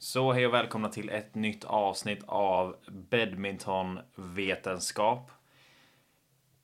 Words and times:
Så 0.00 0.32
hej 0.32 0.46
och 0.46 0.54
välkomna 0.54 0.88
till 0.88 1.10
ett 1.10 1.34
nytt 1.34 1.64
avsnitt 1.64 2.22
av 2.26 2.76
Badmintonvetenskap. 2.88 5.30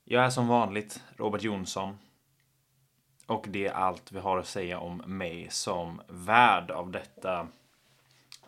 Jag 0.03 0.25
är 0.25 0.29
som 0.29 0.47
vanligt 0.47 1.03
Robert 1.17 1.43
Jonsson. 1.43 1.97
Och 3.25 3.45
det 3.49 3.67
är 3.67 3.71
allt 3.71 4.11
vi 4.11 4.19
har 4.19 4.37
att 4.37 4.47
säga 4.47 4.79
om 4.79 4.97
mig 4.97 5.47
som 5.49 6.01
värd 6.07 6.71
av 6.71 6.91
detta 6.91 7.47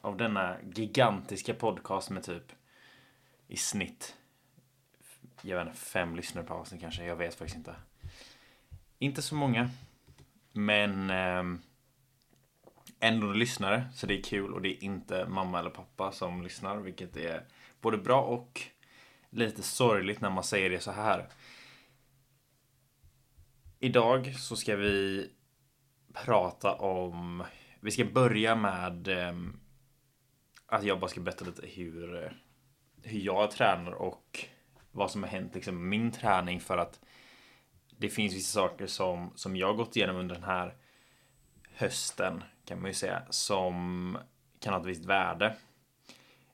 av 0.01 0.17
denna 0.17 0.55
gigantiska 0.73 1.53
podcast 1.53 2.09
med 2.09 2.23
typ 2.23 2.51
i 3.47 3.57
snitt 3.57 4.15
jag 5.41 5.57
vet 5.57 5.67
inte, 5.67 5.79
fem 5.79 6.15
lyssnare 6.15 6.45
på 6.45 6.53
avsnitt 6.53 6.81
kanske. 6.81 7.05
Jag 7.05 7.15
vet 7.15 7.35
faktiskt 7.35 7.57
inte. 7.57 7.75
Inte 8.99 9.21
så 9.21 9.35
många. 9.35 9.69
Men 10.51 11.09
eh, 11.09 11.43
ändå 12.99 13.31
lyssnare. 13.31 13.85
Så 13.93 14.07
det 14.07 14.19
är 14.19 14.23
kul 14.23 14.53
och 14.53 14.61
det 14.61 14.69
är 14.69 14.83
inte 14.83 15.27
mamma 15.27 15.59
eller 15.59 15.69
pappa 15.69 16.11
som 16.11 16.43
lyssnar. 16.43 16.77
Vilket 16.77 17.17
är 17.17 17.45
både 17.81 17.97
bra 17.97 18.21
och 18.21 18.61
lite 19.29 19.63
sorgligt 19.63 20.21
när 20.21 20.29
man 20.29 20.43
säger 20.43 20.69
det 20.69 20.79
så 20.79 20.91
här. 20.91 21.29
Idag 23.79 24.35
så 24.35 24.55
ska 24.55 24.75
vi 24.75 25.29
prata 26.13 26.73
om... 26.75 27.43
Vi 27.79 27.91
ska 27.91 28.05
börja 28.05 28.55
med 28.55 29.07
ehm, 29.07 29.59
att 30.65 30.83
jag 30.83 30.99
bara 30.99 31.09
ska 31.09 31.21
berätta 31.21 31.45
lite 31.45 31.67
hur, 31.67 32.33
hur 33.03 33.19
jag 33.19 33.51
tränar 33.51 33.91
och 33.91 34.45
vad 34.91 35.11
som 35.11 35.23
har 35.23 35.29
hänt 35.29 35.55
liksom 35.55 35.89
min 35.89 36.11
träning 36.11 36.59
för 36.59 36.77
att 36.77 36.99
det 37.97 38.09
finns 38.09 38.33
vissa 38.33 38.59
saker 38.59 38.87
som, 38.87 39.31
som 39.35 39.55
jag 39.55 39.77
gått 39.77 39.95
igenom 39.95 40.15
under 40.15 40.35
den 40.35 40.43
här 40.43 40.75
hösten 41.77 42.43
kan 42.65 42.81
man 42.81 42.89
ju 42.89 42.93
säga 42.93 43.21
som 43.29 44.17
kan 44.59 44.73
ha 44.73 44.81
ett 44.81 44.85
visst 44.85 45.05
värde. 45.05 45.55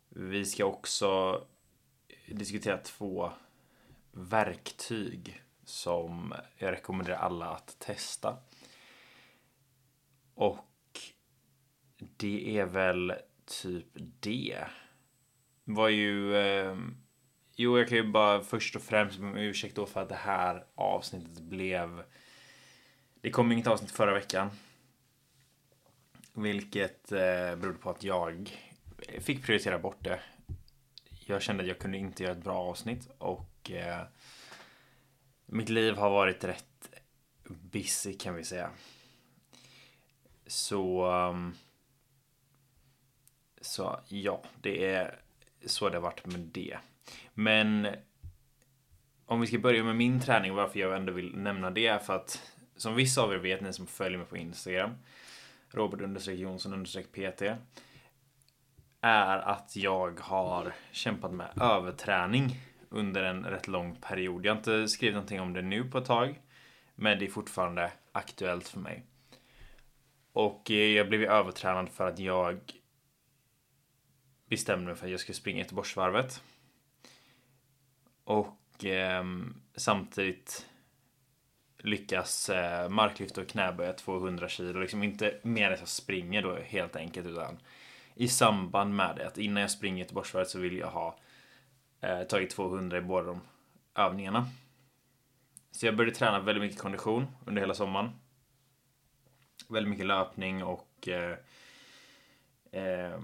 Vi 0.10 0.46
ska 0.46 0.66
också 0.66 1.42
diskutera 2.28 2.78
två 2.78 3.32
verktyg 4.12 5.42
som 5.66 6.34
jag 6.58 6.72
rekommenderar 6.72 7.18
alla 7.18 7.46
att 7.46 7.80
testa. 7.80 8.38
Och 10.36 11.00
det 11.98 12.60
är 12.60 12.66
väl 12.66 13.14
typ 13.46 13.88
det. 14.20 14.68
Var 15.64 15.90
ju 15.90 16.36
eh, 16.36 16.78
Jo, 17.56 17.78
jag 17.78 17.88
kan 17.90 17.98
ju 17.98 18.12
bara 18.12 18.42
först 18.42 18.76
och 18.76 18.82
främst 18.82 19.20
be 19.20 19.26
om 19.26 19.38
ursäkt 19.38 19.76
då 19.76 19.86
för 19.86 20.02
att 20.02 20.10
det 20.10 20.16
här 20.16 20.66
avsnittet 20.76 21.40
blev... 21.40 22.04
Det 23.22 23.32
kom 23.32 23.52
inget 23.52 23.68
avsnitt 23.68 23.92
förra 23.92 24.14
veckan. 24.14 24.50
Vilket 26.34 27.12
eh, 27.12 27.56
berodde 27.56 27.80
på 27.80 27.90
att 27.90 28.04
jag 28.04 28.60
fick 29.20 29.46
prioritera 29.46 29.80
bort 29.80 30.04
det. 30.04 30.20
Jag 31.26 31.42
kände 31.42 31.64
att 31.64 31.70
jag 31.70 31.80
kunde 31.80 31.98
inte 31.98 32.24
göra 32.24 32.34
ett 32.34 32.44
bra 32.44 32.58
avsnitt 32.58 33.10
och 33.18 33.72
eh, 33.72 34.02
mitt 35.46 35.70
liv 35.70 35.96
har 35.96 36.10
varit 36.10 36.44
rätt 36.44 36.90
busy 37.48 38.14
kan 38.14 38.36
vi 38.36 38.44
säga. 38.44 38.70
Så... 40.48 41.06
Ehm, 41.12 41.54
så 43.62 44.00
ja, 44.08 44.44
det 44.62 44.86
är 44.86 45.20
så 45.66 45.90
det 45.90 45.96
har 45.98 46.02
varit 46.02 46.26
med 46.26 46.40
det. 46.40 46.78
Men 47.34 47.88
om 49.26 49.42
vi 49.42 49.48
ska 49.48 49.60
börja 49.60 49.84
med 49.84 49.96
min 49.96 50.20
träning, 50.20 50.54
varför 50.54 50.80
jag 50.80 50.96
ändå 50.96 51.14
vill 51.14 51.36
nämna 51.38 51.72
det 51.72 51.88
är 51.88 52.00
för 52.00 52.16
att 52.16 52.52
som 52.76 52.96
vissa 52.96 53.22
av 53.22 53.34
er 53.34 53.38
vet, 53.38 53.62
ni 53.62 53.74
som 53.74 53.88
följer 53.88 54.18
mig 54.18 54.28
på 54.28 54.38
Instagram, 54.38 54.92
Robert 55.74 56.28
Jonsson 56.28 56.86
PT, 56.86 57.42
är 59.02 59.38
att 59.38 59.76
jag 59.76 60.20
har 60.20 60.74
kämpat 60.92 61.34
med 61.34 61.50
överträning 61.62 62.60
under 62.90 63.24
en 63.24 63.46
rätt 63.46 63.68
lång 63.68 63.96
period. 63.96 64.46
Jag 64.46 64.52
har 64.52 64.58
inte 64.58 64.88
skrivit 64.88 65.14
någonting 65.14 65.42
om 65.42 65.54
det 65.54 65.62
nu 65.62 65.84
på 65.84 65.98
ett 65.98 66.06
tag, 66.06 66.42
men 66.96 67.20
det 67.20 67.26
är 67.26 67.30
fortfarande 67.30 67.92
aktuellt 68.12 68.68
för 68.68 68.80
mig. 68.80 69.04
Och 70.34 70.72
eh, 70.72 70.78
jag 70.78 71.10
blev 71.10 71.24
övertränad 71.24 71.90
för 71.90 72.08
att 72.08 72.20
jag 72.20 72.60
bestämde 74.46 74.86
mig 74.86 74.96
för 74.96 75.06
att 75.06 75.12
jag 75.12 75.20
skulle 75.20 75.36
springa 75.36 75.60
Göteborgsvarvet. 75.60 76.44
Och 78.24 78.86
eh, 78.86 79.24
samtidigt 79.76 80.70
lyckas 81.84 82.50
eh, 82.50 82.90
marklyfta 82.90 83.42
och 83.42 83.48
knäböja 83.48 83.94
200 83.94 84.50
kilo. 84.50 84.80
Liksom 84.80 85.04
inte 85.04 85.36
mer 85.42 85.72
än 85.72 85.80
jag 85.80 85.88
springer 85.88 86.42
då 86.42 86.56
helt 86.56 86.96
enkelt 86.96 87.28
utan 87.28 87.58
i 88.16 88.28
samband 88.28 88.96
med 88.96 89.16
det. 89.16 89.28
Att 89.28 89.38
innan 89.38 89.62
jag 89.62 89.72
springer 89.72 90.04
Göteborgsvarvet 90.04 90.50
så 90.50 90.60
vill 90.60 90.78
jag 90.78 90.88
ha 90.88 91.18
eh, 92.02 92.24
tagit 92.24 92.50
200 92.50 92.98
i 92.98 93.02
båda 93.02 93.28
de 93.28 93.42
övningarna. 93.96 94.48
Så 95.72 95.86
jag 95.86 95.96
började 95.96 96.16
träna 96.16 96.40
väldigt 96.40 96.62
mycket 96.62 96.80
kondition 96.80 97.28
under 97.46 97.62
hela 97.62 97.74
sommaren. 97.74 98.10
Väldigt 99.70 99.90
mycket 99.90 100.06
löpning 100.06 100.64
och 100.64 101.08
eh, 101.08 101.38
eh, 102.72 103.20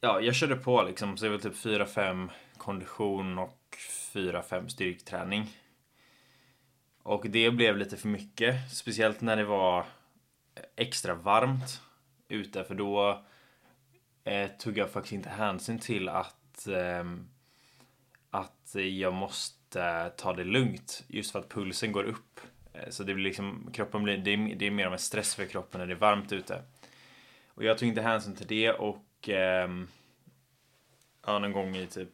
ja, 0.00 0.20
jag 0.20 0.34
körde 0.34 0.56
på 0.56 0.82
liksom. 0.82 1.16
Så 1.16 1.24
det 1.24 1.30
var 1.30 1.38
typ 1.38 1.54
4-5 1.54 2.30
kondition 2.58 3.38
och 3.38 3.76
4-5 4.12 4.68
styrketräning. 4.68 5.46
Och 7.06 7.30
det 7.30 7.50
blev 7.50 7.76
lite 7.76 7.96
för 7.96 8.08
mycket. 8.08 8.70
Speciellt 8.70 9.20
när 9.20 9.36
det 9.36 9.44
var 9.44 9.84
extra 10.76 11.14
varmt 11.14 11.80
ute. 12.28 12.64
För 12.64 12.74
då 12.74 13.24
eh, 14.24 14.50
tog 14.50 14.78
jag 14.78 14.90
faktiskt 14.90 15.12
inte 15.12 15.28
hänsyn 15.28 15.78
till 15.78 16.08
att, 16.08 16.66
eh, 16.66 17.04
att 18.30 18.74
jag 18.74 19.14
måste 19.14 20.12
ta 20.16 20.32
det 20.32 20.44
lugnt. 20.44 21.04
Just 21.08 21.30
för 21.30 21.38
att 21.38 21.48
pulsen 21.48 21.92
går 21.92 22.04
upp. 22.04 22.40
Eh, 22.72 22.90
så 22.90 23.02
det 23.02 23.14
blir 23.14 23.24
liksom, 23.24 23.70
kroppen 23.72 24.02
blir, 24.02 24.18
det 24.18 24.30
är, 24.30 24.54
det 24.54 24.66
är 24.66 24.70
mer 24.70 24.86
av 24.86 24.92
en 24.92 24.98
stress 24.98 25.34
för 25.34 25.46
kroppen 25.46 25.78
när 25.78 25.86
det 25.86 25.92
är 25.92 25.98
varmt 25.98 26.32
ute. 26.32 26.62
Och 27.48 27.64
jag 27.64 27.78
tog 27.78 27.88
inte 27.88 28.02
hänsyn 28.02 28.36
till 28.36 28.46
det 28.46 28.72
och 28.72 29.28
eh, 29.28 29.70
ja, 31.26 31.38
någon 31.38 31.52
gång 31.52 31.76
i 31.76 31.86
typ 31.86 32.10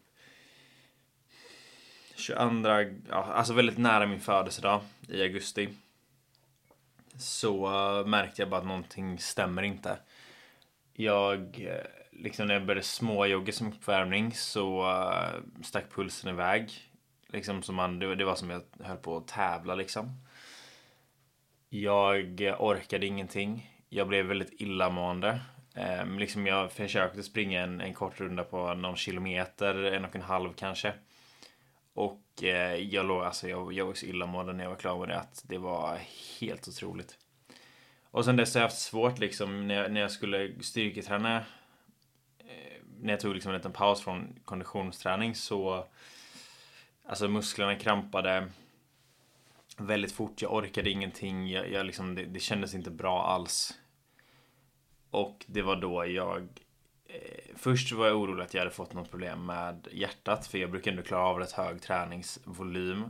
22, 2.22 2.68
ja, 3.08 3.24
alltså 3.24 3.54
väldigt 3.54 3.78
nära 3.78 4.06
min 4.06 4.20
födelsedag 4.20 4.80
i 5.08 5.22
augusti. 5.22 5.68
Så 7.16 7.66
eh, 7.66 8.06
märkte 8.06 8.42
jag 8.42 8.48
bara 8.48 8.60
att 8.60 8.66
någonting 8.66 9.18
stämmer 9.18 9.62
inte. 9.62 9.98
Jag, 10.92 11.40
eh, 11.40 11.86
liksom 12.10 12.46
när 12.46 12.54
jag 12.54 12.66
började 12.66 12.86
småjogga 12.86 13.52
som 13.52 13.68
uppvärmning 13.68 14.32
så 14.32 14.90
eh, 14.90 15.62
stack 15.62 15.94
pulsen 15.94 16.30
iväg. 16.30 16.70
Liksom 17.28 17.62
som 17.62 17.74
man, 17.74 17.98
det, 17.98 18.24
var 18.24 18.34
som 18.34 18.50
jag 18.50 18.62
höll 18.80 18.96
på 18.96 19.16
att 19.16 19.28
tävla 19.28 19.74
liksom. 19.74 20.22
Jag 21.68 22.40
orkade 22.58 23.06
ingenting. 23.06 23.70
Jag 23.88 24.08
blev 24.08 24.26
väldigt 24.26 24.60
illamående. 24.60 25.40
Ehm, 25.74 26.18
liksom 26.18 26.46
jag 26.46 26.72
försökte 26.72 27.22
springa 27.22 27.62
en, 27.62 27.80
en 27.80 27.94
kort 27.94 28.20
runda 28.20 28.44
på 28.44 28.74
någon 28.74 28.96
kilometer, 28.96 29.74
en 29.84 30.04
och 30.04 30.16
en 30.16 30.22
halv 30.22 30.52
kanske. 30.52 30.92
Och 31.94 32.42
eh, 32.42 32.74
jag 32.74 33.06
låg, 33.06 33.22
alltså 33.22 33.48
jag, 33.48 33.72
jag 33.72 33.86
var 33.86 33.94
så 33.94 34.06
illamående 34.06 34.52
när 34.52 34.64
jag 34.64 34.70
var 34.70 34.76
klar 34.76 34.98
med 34.98 35.08
det 35.08 35.18
att 35.20 35.42
det 35.46 35.58
var 35.58 35.98
helt 36.40 36.68
otroligt. 36.68 37.18
Och 38.10 38.24
sen 38.24 38.36
dess 38.36 38.54
har 38.54 38.60
jag 38.60 38.68
haft 38.68 38.80
svårt 38.80 39.18
liksom 39.18 39.68
när 39.68 39.74
jag, 39.74 39.92
när 39.92 40.00
jag 40.00 40.10
skulle 40.10 40.62
styrketräna. 40.62 41.36
Eh, 42.38 42.82
när 43.00 43.12
jag 43.12 43.20
tog 43.20 43.34
liksom 43.34 43.50
en 43.50 43.56
liten 43.56 43.72
paus 43.72 44.00
från 44.00 44.40
konditionsträning 44.44 45.34
så 45.34 45.86
Alltså 47.04 47.28
musklerna 47.28 47.76
krampade 47.76 48.48
väldigt 49.76 50.12
fort. 50.12 50.42
Jag 50.42 50.54
orkade 50.54 50.90
ingenting. 50.90 51.50
Jag, 51.50 51.70
jag 51.72 51.86
liksom, 51.86 52.14
det, 52.14 52.24
det 52.24 52.40
kändes 52.40 52.74
inte 52.74 52.90
bra 52.90 53.26
alls. 53.26 53.78
Och 55.10 55.44
det 55.46 55.62
var 55.62 55.76
då 55.76 56.06
jag 56.06 56.48
Eh, 57.12 57.56
först 57.56 57.92
var 57.92 58.06
jag 58.06 58.16
orolig 58.16 58.44
att 58.44 58.54
jag 58.54 58.60
hade 58.60 58.74
fått 58.74 58.92
något 58.92 59.10
problem 59.10 59.46
med 59.46 59.88
hjärtat, 59.92 60.46
för 60.46 60.58
jag 60.58 60.70
brukar 60.70 60.90
ändå 60.90 61.02
klara 61.02 61.22
av 61.22 61.38
rätt 61.38 61.52
hög 61.52 61.82
träningsvolym. 61.82 63.04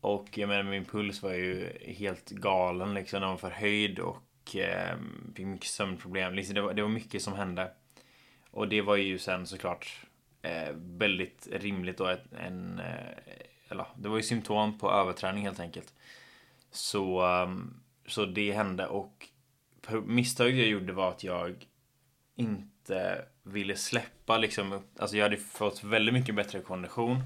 Och 0.00 0.38
jag 0.38 0.48
menar, 0.48 0.62
min 0.62 0.84
puls 0.84 1.22
var 1.22 1.32
ju 1.32 1.78
helt 1.80 2.30
galen 2.30 2.94
liksom. 2.94 3.20
Den 3.20 3.30
var 3.30 3.36
förhöjd 3.36 3.98
och 3.98 4.56
eh, 4.56 4.96
fick 5.34 5.46
mycket 5.46 5.70
sömnproblem. 5.70 6.34
Liksom, 6.34 6.54
det, 6.54 6.60
var, 6.60 6.74
det 6.74 6.82
var 6.82 6.88
mycket 6.88 7.22
som 7.22 7.34
hände. 7.34 7.70
Och 8.50 8.68
det 8.68 8.82
var 8.82 8.96
ju 8.96 9.18
sen 9.18 9.46
såklart 9.46 10.00
eh, 10.42 10.72
väldigt 10.74 11.48
rimligt 11.52 11.98
då. 11.98 12.16
En, 12.38 12.78
eh, 12.78 13.18
eller, 13.68 13.86
det 13.96 14.08
var 14.08 14.16
ju 14.16 14.22
symptom 14.22 14.78
på 14.78 14.90
överträning 14.90 15.44
helt 15.44 15.60
enkelt. 15.60 15.94
Så, 16.70 17.22
um, 17.42 17.80
så 18.06 18.24
det 18.24 18.52
hände 18.52 18.86
och 18.86 19.28
misstaget 20.04 20.56
jag 20.56 20.68
gjorde 20.68 20.92
var 20.92 21.10
att 21.10 21.24
jag 21.24 21.66
inte 22.36 23.24
ville 23.42 23.76
släppa 23.76 24.38
liksom. 24.38 24.82
Alltså 24.98 25.16
jag 25.16 25.24
hade 25.24 25.36
fått 25.36 25.84
väldigt 25.84 26.14
mycket 26.14 26.34
bättre 26.34 26.60
kondition. 26.60 27.22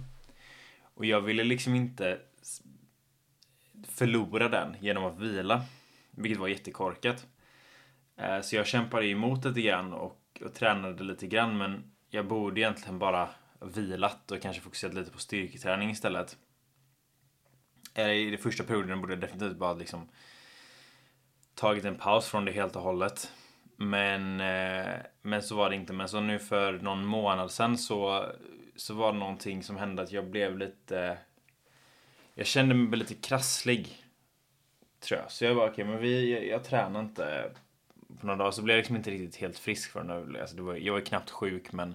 Och 0.94 1.04
jag 1.04 1.20
ville 1.20 1.44
liksom 1.44 1.74
inte 1.74 2.20
förlora 3.88 4.48
den 4.48 4.76
genom 4.80 5.04
att 5.04 5.18
vila. 5.18 5.64
Vilket 6.10 6.40
var 6.40 6.48
jättekorkat. 6.48 7.26
Eh, 8.16 8.40
så 8.40 8.56
jag 8.56 8.66
kämpade 8.66 9.06
emot 9.06 9.44
lite 9.44 9.60
grann 9.60 9.92
och, 9.92 10.42
och 10.44 10.54
tränade 10.54 11.04
lite 11.04 11.26
grann 11.26 11.58
men 11.58 11.92
jag 12.10 12.26
borde 12.26 12.60
egentligen 12.60 12.98
bara 12.98 13.28
vilat 13.60 14.30
och 14.30 14.42
kanske 14.42 14.62
fokuserat 14.62 14.94
lite 14.94 15.10
på 15.10 15.18
styrketräning 15.18 15.90
istället. 15.90 16.36
Eh, 17.94 18.10
I 18.10 18.30
den 18.30 18.38
första 18.38 18.64
perioden 18.64 19.00
borde 19.00 19.12
jag 19.12 19.20
definitivt 19.20 19.56
bara 19.56 19.74
liksom 19.74 20.08
tagit 21.54 21.84
en 21.84 21.96
paus 21.96 22.28
från 22.28 22.44
det 22.44 22.52
helt 22.52 22.76
och 22.76 22.82
hållet. 22.82 23.32
Men, 23.82 24.40
eh, 24.40 24.94
men 25.22 25.42
så 25.42 25.56
var 25.56 25.70
det 25.70 25.76
inte. 25.76 25.92
Men 25.92 26.08
så 26.08 26.20
nu 26.20 26.38
för 26.38 26.72
någon 26.72 27.04
månad 27.04 27.50
sedan 27.50 27.78
så, 27.78 28.26
så 28.76 28.94
var 28.94 29.12
det 29.12 29.18
någonting 29.18 29.62
som 29.62 29.76
hände 29.76 30.02
att 30.02 30.12
jag 30.12 30.30
blev 30.30 30.58
lite... 30.58 31.18
Jag 32.34 32.46
kände 32.46 32.74
mig 32.74 32.98
lite 32.98 33.14
krasslig. 33.14 34.04
Tror 35.00 35.20
jag. 35.20 35.30
Så 35.30 35.44
jag 35.44 35.56
bara, 35.56 35.70
okej, 35.70 35.84
okay, 35.84 35.94
men 35.94 36.02
vi, 36.02 36.32
jag, 36.32 36.46
jag 36.46 36.64
tränar 36.64 37.00
inte 37.00 37.50
på 38.20 38.26
några 38.26 38.38
dagar. 38.38 38.50
Så 38.50 38.62
blev 38.62 38.76
jag 38.76 38.80
liksom 38.80 38.96
inte 38.96 39.10
riktigt 39.10 39.36
helt 39.40 39.58
frisk 39.58 39.90
för 39.90 40.02
nu. 40.02 40.40
Alltså 40.40 40.56
det 40.56 40.62
var, 40.62 40.74
jag 40.74 40.92
var 40.92 41.00
knappt 41.00 41.30
sjuk 41.30 41.72
men 41.72 41.94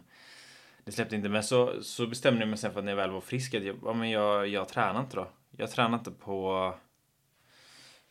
det 0.84 0.92
släppte 0.92 1.16
inte. 1.16 1.30
Men 1.30 1.44
så, 1.44 1.84
så 1.84 2.08
bestämde 2.08 2.40
jag 2.40 2.50
mig 2.50 2.58
sen 2.58 2.72
för 2.72 2.80
att 2.80 2.86
när 2.86 2.92
jag 2.92 2.98
väl 2.98 3.12
var 3.12 3.22
frisk 3.22 3.54
att 3.54 3.64
jag, 3.64 3.78
ja, 3.86 3.94
men 3.94 4.10
jag, 4.10 4.48
jag 4.48 4.70
tränar 4.70 5.00
inte 5.00 5.16
då. 5.16 5.28
Jag 5.52 5.72
tränar 5.72 5.98
inte 5.98 6.12
på 6.12 6.74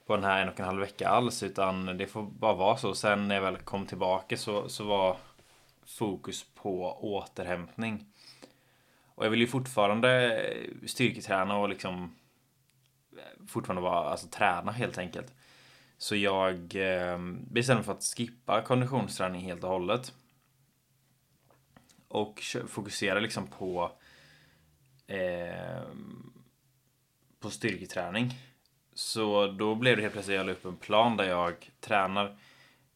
på 0.06 0.17
den 0.17 0.25
här 0.25 0.43
en 0.43 0.49
och 0.49 0.61
en 0.61 0.67
halv 0.67 0.81
vecka 0.81 1.09
alls 1.09 1.43
utan 1.43 1.99
det 1.99 2.06
får 2.06 2.23
bara 2.23 2.55
vara 2.55 2.77
så. 2.77 2.95
Sen 2.95 3.29
när 3.29 3.35
jag 3.35 3.43
väl 3.43 3.56
kom 3.56 3.87
tillbaka 3.87 4.37
så, 4.37 4.69
så 4.69 4.85
var 4.85 5.17
fokus 5.87 6.47
på 6.55 6.99
återhämtning. 7.01 8.06
Och 9.05 9.25
jag 9.25 9.31
vill 9.31 9.41
ju 9.41 9.47
fortfarande 9.47 10.43
styrketräna 10.87 11.56
och 11.56 11.69
liksom 11.69 12.15
eh, 13.12 13.47
fortfarande 13.49 13.83
vara, 13.83 14.11
alltså 14.11 14.29
träna 14.29 14.73
helt 14.73 14.99
enkelt. 14.99 15.35
Så 15.99 16.17
jag 16.17 16.55
eh, 16.77 17.19
bestämde 17.50 17.75
mig 17.75 17.85
för 17.85 17.93
att 17.93 18.15
skippa 18.17 18.62
konditionsträning 18.62 19.41
helt 19.41 19.65
och 19.65 19.71
hållet. 19.71 20.12
Och 22.09 22.43
fokusera 22.69 23.21
liksom 23.21 23.47
på 23.47 23.93
eh, 25.07 25.83
på 27.41 27.50
styrketräning. 27.50 28.35
Så 28.94 29.46
då 29.46 29.75
blev 29.75 29.96
det 29.96 30.02
helt 30.02 30.12
plötsligt, 30.12 30.37
jag 30.37 30.46
la 30.46 30.52
upp 30.52 30.64
en 30.64 30.76
plan 30.76 31.17
där 31.17 31.25
jag 31.25 31.70
tränar 31.81 32.37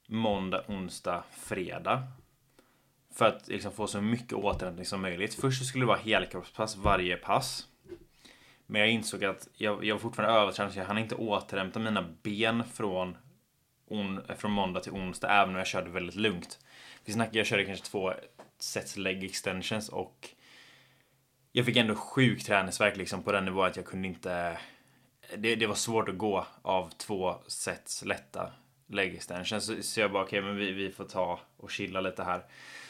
måndag, 0.07 0.65
onsdag, 0.69 1.25
fredag. 1.31 2.03
För 3.15 3.25
att 3.25 3.49
liksom 3.49 3.73
få 3.73 3.87
så 3.87 4.01
mycket 4.01 4.33
återhämtning 4.33 4.87
som 4.87 5.03
möjligt. 5.03 5.35
Först 5.35 5.59
så 5.59 5.65
skulle 5.65 5.83
det 5.83 5.89
vara 5.89 5.99
helkroppspass 5.99 6.77
varje 6.77 7.17
pass. 7.17 7.67
Men 8.67 8.81
jag 8.81 8.91
insåg 8.91 9.25
att 9.25 9.49
jag, 9.55 9.85
jag 9.85 9.95
var 9.95 10.01
fortfarande 10.01 10.41
övertränad 10.41 10.73
så 10.73 10.79
jag 10.79 10.87
hann 10.87 10.99
inte 10.99 11.15
återhämta 11.15 11.79
mina 11.79 12.15
ben 12.23 12.65
från, 12.65 13.17
on, 13.87 14.21
från 14.37 14.51
måndag 14.51 14.81
till 14.81 14.93
onsdag 14.93 15.29
även 15.29 15.51
om 15.51 15.57
jag 15.57 15.67
körde 15.67 15.91
väldigt 15.91 16.15
lugnt. 16.15 16.59
Vi 17.05 17.13
snackade, 17.13 17.39
jag 17.39 17.47
körde 17.47 17.65
kanske 17.65 17.87
två 17.87 18.13
sets 18.59 18.97
leg 18.97 19.25
extensions 19.25 19.89
och 19.89 20.29
jag 21.53 21.67
fick 21.67 21.77
ändå 21.77 21.95
sjuk 21.95 22.45
träningsverk 22.45 22.97
liksom 22.97 23.23
på 23.23 23.33
den 23.33 23.45
nivån 23.45 23.67
att 23.67 23.77
jag 23.77 23.85
kunde 23.85 24.09
inte 24.09 24.59
det, 25.37 25.57
det 25.57 25.67
var 25.67 25.75
svårt 25.75 26.09
att 26.09 26.19
gå 26.19 26.47
av 26.63 26.91
två 26.91 27.35
sets 27.47 28.05
lätta 28.05 28.53
leg 28.87 29.15
extensions. 29.15 29.67
Så, 29.67 29.83
så 29.83 30.01
jag 30.01 30.13
bara 30.13 30.25
okej, 30.25 30.39
okay, 30.39 30.49
men 30.49 30.59
vi, 30.59 30.73
vi 30.73 30.91
får 30.91 31.05
ta 31.05 31.41
och 31.57 31.71
chilla 31.71 32.01
lite 32.01 32.25
här. 32.25 32.45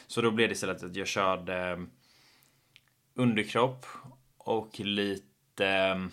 Så 0.07 0.21
då 0.21 0.31
blev 0.31 0.49
det 0.49 0.53
istället 0.53 0.83
att 0.83 0.95
jag 0.95 1.07
körde 1.07 1.55
ehm, 1.55 1.89
underkropp 3.13 3.85
och 4.37 4.79
lite 4.79 5.67
ehm, 5.67 6.11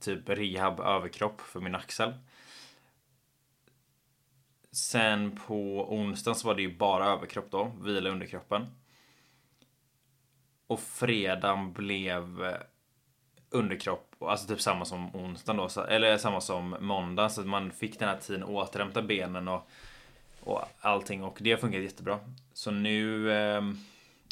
typ 0.00 0.28
rehab 0.28 0.80
överkropp 0.80 1.40
för 1.40 1.60
min 1.60 1.74
axel. 1.74 2.12
Sen 4.72 5.36
på 5.46 5.92
onsdagen 5.94 6.36
så 6.36 6.46
var 6.46 6.54
det 6.54 6.62
ju 6.62 6.76
bara 6.76 7.06
överkropp 7.06 7.50
då, 7.50 7.72
vila 7.82 8.10
underkroppen. 8.10 8.66
Och 10.66 10.80
fredagen 10.80 11.72
blev 11.72 12.56
underkropp, 13.50 14.22
alltså 14.22 14.46
typ 14.46 14.60
samma 14.60 14.84
som 14.84 15.16
onsdagen 15.16 15.68
då, 15.74 15.82
eller 15.82 16.18
samma 16.18 16.40
som 16.40 16.76
måndag 16.80 17.28
så 17.28 17.40
att 17.40 17.46
man 17.46 17.70
fick 17.70 17.98
den 17.98 18.08
här 18.08 18.16
tiden 18.16 18.42
att 18.42 18.48
återhämta 18.48 19.02
benen 19.02 19.48
och, 19.48 19.68
och 20.40 20.62
allting 20.80 21.24
och 21.24 21.38
det 21.40 21.50
har 21.50 21.58
funkat 21.58 21.82
jättebra. 21.82 22.18
Så 22.52 22.70
nu 22.70 23.32
eh, 23.32 23.62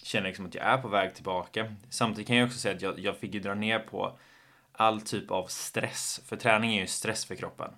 känner 0.03 0.25
jag 0.25 0.31
liksom 0.31 0.47
att 0.47 0.55
jag 0.55 0.65
är 0.65 0.79
på 0.79 0.89
väg 0.89 1.15
tillbaka. 1.15 1.75
Samtidigt 1.91 2.27
kan 2.27 2.37
jag 2.37 2.47
också 2.47 2.59
säga 2.59 2.75
att 2.75 2.83
jag, 2.83 2.99
jag 2.99 3.17
fick 3.17 3.35
ju 3.35 3.41
dra 3.41 3.55
ner 3.55 3.79
på 3.79 4.19
all 4.73 5.01
typ 5.01 5.31
av 5.31 5.47
stress, 5.47 6.21
för 6.27 6.37
träning 6.37 6.77
är 6.77 6.81
ju 6.81 6.87
stress 6.87 7.25
för 7.25 7.35
kroppen. 7.35 7.71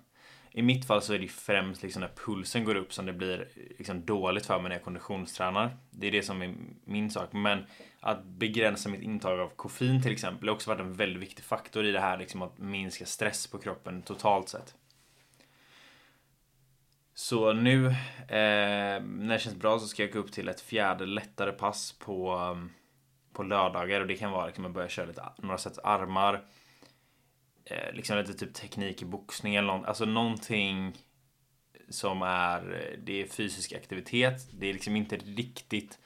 I 0.53 0.61
mitt 0.61 0.85
fall 0.85 1.01
så 1.01 1.13
är 1.13 1.19
det 1.19 1.27
främst 1.27 1.83
liksom 1.83 2.01
när 2.01 2.11
pulsen 2.25 2.63
går 2.63 2.75
upp 2.75 2.93
som 2.93 3.05
det 3.05 3.13
blir 3.13 3.47
liksom 3.77 4.05
dåligt 4.05 4.45
för 4.45 4.59
mig 4.59 4.69
när 4.69 4.75
jag 4.75 4.83
konditionstränar. 4.83 5.77
Det 5.89 6.07
är 6.07 6.11
det 6.11 6.23
som 6.23 6.41
är 6.41 6.55
min 6.85 7.11
sak. 7.11 7.33
Men 7.33 7.65
att 7.99 8.23
begränsa 8.23 8.89
mitt 8.89 9.01
intag 9.01 9.39
av 9.39 9.49
koffein 9.55 10.01
till 10.01 10.11
exempel 10.11 10.47
har 10.47 10.55
också 10.55 10.69
varit 10.69 10.81
en 10.81 10.93
väldigt 10.93 11.21
viktig 11.21 11.45
faktor 11.45 11.85
i 11.85 11.91
det 11.91 11.99
här 11.99 12.17
liksom 12.17 12.41
att 12.41 12.57
minska 12.57 13.05
stress 13.05 13.47
på 13.47 13.57
kroppen 13.57 14.01
totalt 14.01 14.49
sett. 14.49 14.75
Så 17.13 17.53
nu 17.53 17.85
eh, 17.87 19.01
när 19.03 19.33
det 19.33 19.39
känns 19.39 19.55
bra 19.55 19.79
så 19.79 19.87
ska 19.87 20.03
jag 20.03 20.11
gå 20.11 20.19
upp 20.19 20.31
till 20.31 20.49
ett 20.49 20.61
fjärde 20.61 21.05
lättare 21.05 21.51
pass 21.51 21.91
på, 21.91 22.33
eh, 22.33 22.65
på 23.33 23.43
lördagar 23.43 24.01
och 24.01 24.07
det 24.07 24.15
kan 24.15 24.31
vara 24.31 24.45
liksom 24.45 24.65
att 24.65 24.71
börja 24.71 24.89
köra 24.89 25.05
lite, 25.05 25.23
några 25.37 25.57
sätt 25.57 25.79
armar 25.83 26.45
eh, 27.65 27.93
liksom 27.93 28.17
lite 28.17 28.33
typ 28.33 28.53
teknik 28.53 29.01
i 29.01 29.05
boxning 29.05 29.55
eller 29.55 29.67
något, 29.67 29.87
alltså 29.87 30.05
någonting 30.05 30.97
som 31.89 32.21
är, 32.21 32.73
eh, 32.73 32.99
det 33.03 33.21
är 33.21 33.27
fysisk 33.27 33.73
aktivitet, 33.73 34.49
det 34.51 34.69
är 34.69 34.73
liksom 34.73 34.95
inte 34.95 35.17
riktigt, 35.17 35.99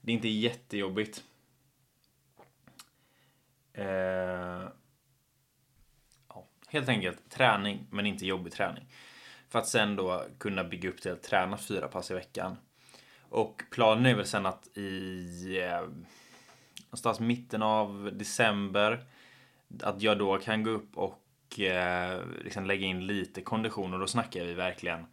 det 0.00 0.12
är 0.12 0.14
inte 0.14 0.28
jättejobbigt. 0.28 1.24
Eh, 3.72 4.68
ja, 6.28 6.48
helt 6.68 6.88
enkelt 6.88 7.30
träning, 7.30 7.86
men 7.90 8.06
inte 8.06 8.26
jobbig 8.26 8.52
träning. 8.52 8.84
För 9.48 9.58
att 9.58 9.68
sen 9.68 9.96
då 9.96 10.24
kunna 10.38 10.64
bygga 10.64 10.88
upp 10.88 11.00
till 11.00 11.12
att 11.12 11.22
träna 11.22 11.58
fyra 11.58 11.88
pass 11.88 12.10
i 12.10 12.14
veckan. 12.14 12.56
Och 13.28 13.62
planen 13.70 14.06
är 14.06 14.14
väl 14.14 14.26
sen 14.26 14.46
att 14.46 14.76
i 14.76 15.60
eh, 15.62 15.80
någonstans 16.84 17.20
mitten 17.20 17.62
av 17.62 18.10
december 18.12 19.04
att 19.82 20.02
jag 20.02 20.18
då 20.18 20.38
kan 20.38 20.62
gå 20.62 20.70
upp 20.70 20.96
och 20.96 21.60
eh, 21.60 22.22
liksom 22.44 22.66
lägga 22.66 22.86
in 22.86 23.06
lite 23.06 23.42
kondition 23.42 23.94
och 23.94 24.00
då 24.00 24.06
snackar 24.06 24.44
vi 24.44 24.54
verkligen 24.54 25.06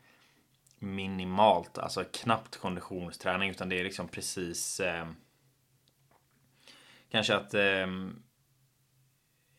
minimalt, 0.79 1.77
alltså 1.77 2.03
knappt 2.11 2.57
konditionsträning 2.57 3.49
utan 3.49 3.69
det 3.69 3.79
är 3.79 3.83
liksom 3.83 4.07
precis 4.07 4.79
eh, 4.79 5.05
Kanske 7.15 7.35
att 7.35 7.53
eh, 7.53 7.87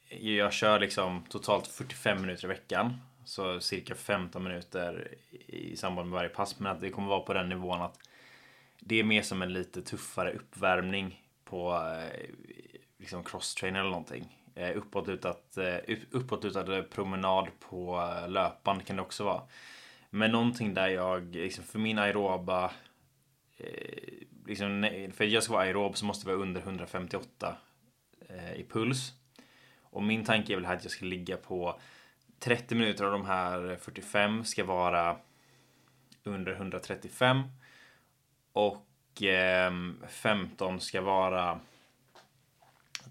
jag 0.08 0.52
kör 0.52 0.80
liksom 0.80 1.24
totalt 1.28 1.66
45 1.66 2.20
minuter 2.20 2.44
i 2.44 2.48
veckan. 2.48 3.00
Så 3.24 3.60
cirka 3.60 3.94
15 3.94 4.44
minuter 4.44 5.14
i 5.46 5.76
samband 5.76 6.08
med 6.08 6.16
varje 6.16 6.28
pass. 6.28 6.58
Men 6.58 6.72
att 6.72 6.80
det 6.80 6.90
kommer 6.90 7.08
vara 7.08 7.20
på 7.20 7.32
den 7.32 7.48
nivån 7.48 7.82
att 7.82 7.98
det 8.80 9.00
är 9.00 9.04
mer 9.04 9.22
som 9.22 9.42
en 9.42 9.52
lite 9.52 9.82
tuffare 9.82 10.32
uppvärmning 10.32 11.22
på 11.44 11.74
eh, 11.74 12.30
liksom 12.98 13.24
crosstrainer 13.24 13.80
eller 13.80 13.90
någonting. 13.90 14.38
Eh, 14.58 14.76
uppåtlutat, 14.76 15.56
eh, 15.56 15.96
uppåtlutad 16.10 16.82
promenad 16.82 17.48
på 17.60 17.96
löpan 17.96 18.32
löpband 18.32 18.86
kan 18.86 18.96
det 18.96 19.02
också 19.02 19.24
vara. 19.24 19.42
Men 20.10 20.32
någonting 20.32 20.74
där 20.74 20.88
jag, 20.88 21.34
liksom 21.34 21.64
för 21.64 21.78
min 21.78 21.98
aeroba, 21.98 22.70
eh, 23.56 24.26
liksom, 24.46 24.88
för 25.14 25.24
att 25.24 25.30
jag 25.30 25.42
ska 25.42 25.52
vara 25.52 25.62
aerob 25.64 25.96
så 25.96 26.04
måste 26.04 26.30
jag 26.30 26.36
vara 26.36 26.46
under 26.46 26.60
158 26.60 27.56
eh, 28.28 28.52
i 28.52 28.64
puls. 28.64 29.12
Och 29.80 30.02
min 30.02 30.24
tanke 30.24 30.52
är 30.52 30.56
väl 30.56 30.66
här 30.66 30.76
att 30.76 30.84
jag 30.84 30.92
ska 30.92 31.04
ligga 31.04 31.36
på 31.36 31.80
30 32.38 32.74
minuter 32.74 33.04
av 33.04 33.12
de 33.12 33.26
här 33.26 33.76
45 33.80 34.44
ska 34.44 34.64
vara 34.64 35.16
under 36.24 36.52
135. 36.52 37.42
Och 38.52 39.22
ehm, 39.22 40.02
15 40.08 40.80
ska 40.80 41.00
vara 41.00 41.60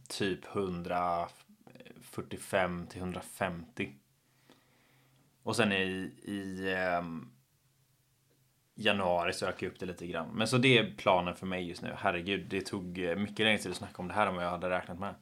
typ 0.07 0.55
145 0.55 2.87
till 2.87 2.99
150. 2.99 3.91
Och 5.43 5.55
sen 5.55 5.71
i, 5.71 6.11
i 6.23 6.73
um, 6.99 7.31
januari 8.75 9.33
så 9.33 9.45
ökar 9.45 9.67
jag 9.67 9.73
upp 9.73 9.79
det 9.79 9.85
lite 9.85 10.07
grann. 10.07 10.27
Men 10.33 10.47
så 10.47 10.57
det 10.57 10.77
är 10.77 10.93
planen 10.97 11.35
för 11.35 11.45
mig 11.45 11.67
just 11.67 11.81
nu. 11.81 11.93
Herregud, 11.97 12.45
det 12.49 12.61
tog 12.61 12.99
eh, 12.99 13.15
mycket 13.15 13.39
längre 13.39 13.57
tid 13.57 13.71
att 13.71 13.77
snacka 13.77 14.01
om 14.01 14.07
det 14.07 14.13
här 14.13 14.27
än 14.27 14.35
vad 14.35 14.45
jag 14.45 14.49
hade 14.49 14.69
räknat 14.69 14.99
med. 14.99 15.15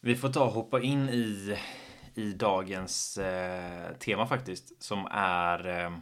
Vi 0.00 0.16
får 0.16 0.28
ta 0.28 0.44
och 0.44 0.52
hoppa 0.52 0.80
in 0.80 1.08
i, 1.08 1.58
i 2.14 2.32
dagens 2.32 3.18
eh, 3.18 3.92
tema 3.92 4.26
faktiskt. 4.26 4.82
Som 4.82 5.08
är 5.10 5.84
eh, 5.84 5.96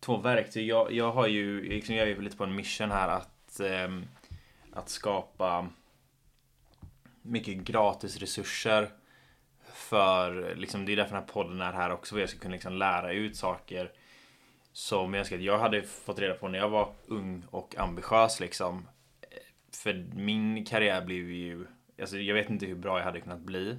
två 0.00 0.16
verktyg. 0.16 0.68
Jag, 0.68 0.92
jag 0.92 1.12
har 1.12 1.26
ju, 1.26 1.68
liksom, 1.68 1.94
jag 1.94 2.08
är 2.08 2.14
ju 2.14 2.20
lite 2.20 2.36
på 2.36 2.44
en 2.44 2.54
mission 2.54 2.90
här 2.90 3.08
att, 3.08 3.60
eh, 3.60 3.98
att 4.72 4.88
skapa 4.88 5.68
mycket 7.28 7.56
gratis 7.56 8.16
resurser 8.16 8.90
För 9.72 10.54
liksom, 10.54 10.86
det 10.86 10.92
är 10.92 10.96
därför 10.96 11.14
den 11.14 11.22
här 11.22 11.32
podden 11.32 11.60
är 11.60 11.72
här 11.72 11.90
också. 11.92 12.14
För 12.14 12.20
jag 12.20 12.30
ska 12.30 12.38
kunna 12.38 12.52
liksom 12.52 12.72
lära 12.72 13.12
ut 13.12 13.36
saker 13.36 13.92
som 14.72 15.14
jag, 15.14 15.20
att 15.20 15.42
jag 15.42 15.58
hade 15.58 15.82
fått 15.82 16.18
reda 16.18 16.34
på 16.34 16.48
när 16.48 16.58
jag 16.58 16.68
var 16.68 16.92
ung 17.06 17.44
och 17.50 17.78
ambitiös 17.78 18.40
liksom. 18.40 18.88
För 19.72 20.06
min 20.14 20.64
karriär 20.64 21.04
blev 21.04 21.30
ju, 21.30 21.66
alltså 22.00 22.18
jag 22.18 22.34
vet 22.34 22.50
inte 22.50 22.66
hur 22.66 22.74
bra 22.74 22.98
jag 22.98 23.04
hade 23.04 23.20
kunnat 23.20 23.40
bli. 23.40 23.78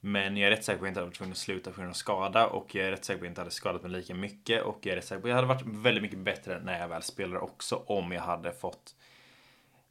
Men 0.00 0.36
jag 0.36 0.46
är 0.46 0.50
rätt 0.50 0.64
säker 0.64 0.78
på 0.78 0.84
att 0.84 0.86
jag 0.86 0.90
inte 0.90 1.00
hade 1.00 1.08
varit 1.08 1.16
tvungen 1.16 1.32
att 1.32 1.38
sluta 1.38 1.70
på 1.70 1.76
grund 1.76 1.90
av 1.90 1.94
skada 1.94 2.46
och 2.46 2.74
jag 2.74 2.86
är 2.86 2.90
rätt 2.90 3.04
säker 3.04 3.18
på 3.18 3.22
att 3.22 3.26
jag 3.26 3.30
inte 3.30 3.40
hade 3.40 3.50
skadat 3.50 3.82
mig 3.82 3.90
lika 3.90 4.14
mycket 4.14 4.62
och 4.62 4.78
jag 4.82 4.92
är 4.92 4.96
rätt 4.96 5.04
säker 5.04 5.20
på 5.20 5.26
att 5.26 5.30
jag 5.30 5.36
hade 5.36 5.48
varit 5.48 5.66
väldigt 5.66 6.02
mycket 6.02 6.18
bättre 6.18 6.60
när 6.64 6.80
jag 6.80 6.88
väl 6.88 7.02
spelade 7.02 7.40
också 7.40 7.76
om 7.86 8.12
jag 8.12 8.22
hade 8.22 8.52
fått 8.52 8.94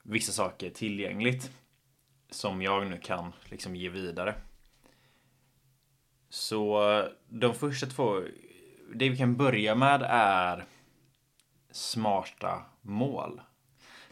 vissa 0.04 0.32
saker 0.32 0.70
tillgängligt 0.70 1.52
som 2.34 2.62
jag 2.62 2.88
nu 2.88 2.98
kan 2.98 3.34
liksom 3.46 3.76
ge 3.76 3.90
vidare. 3.90 4.36
Så 6.30 6.80
de 7.30 7.56
första 7.56 7.88
två, 7.88 8.22
det 8.96 9.10
vi 9.10 9.18
kan 9.18 9.36
börja 9.36 9.76
med 9.76 10.02
är 10.10 10.66
smarta 11.72 12.66
mål. 12.82 13.42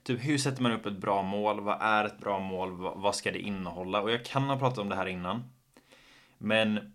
Typ 0.04 0.26
hur 0.26 0.38
sätter 0.38 0.62
man 0.64 0.72
upp 0.72 0.86
ett 0.86 0.98
bra 0.98 1.24
mål? 1.24 1.62
Vad 1.62 1.82
är 1.82 2.06
ett 2.06 2.20
bra 2.20 2.40
mål? 2.40 2.72
Vad 2.78 3.16
ska 3.16 3.32
det 3.32 3.40
innehålla? 3.40 4.02
Och 4.02 4.12
jag 4.12 4.26
kan 4.26 4.44
ha 4.44 4.60
pratat 4.60 4.78
om 4.78 4.90
det 4.90 4.96
här 4.96 5.06
innan. 5.06 5.44
Men 6.38 6.94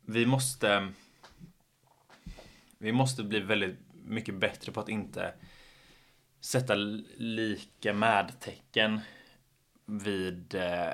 vi 0.00 0.26
måste 0.26 0.92
vi 2.78 2.92
måste 2.92 3.24
bli 3.24 3.40
väldigt 3.40 3.78
mycket 4.04 4.34
bättre 4.34 4.72
på 4.72 4.80
att 4.80 4.88
inte 4.88 5.34
sätta 6.40 6.74
lika 7.16 7.92
med-tecken 7.92 9.00
vid 9.86 10.54
eh, 10.54 10.92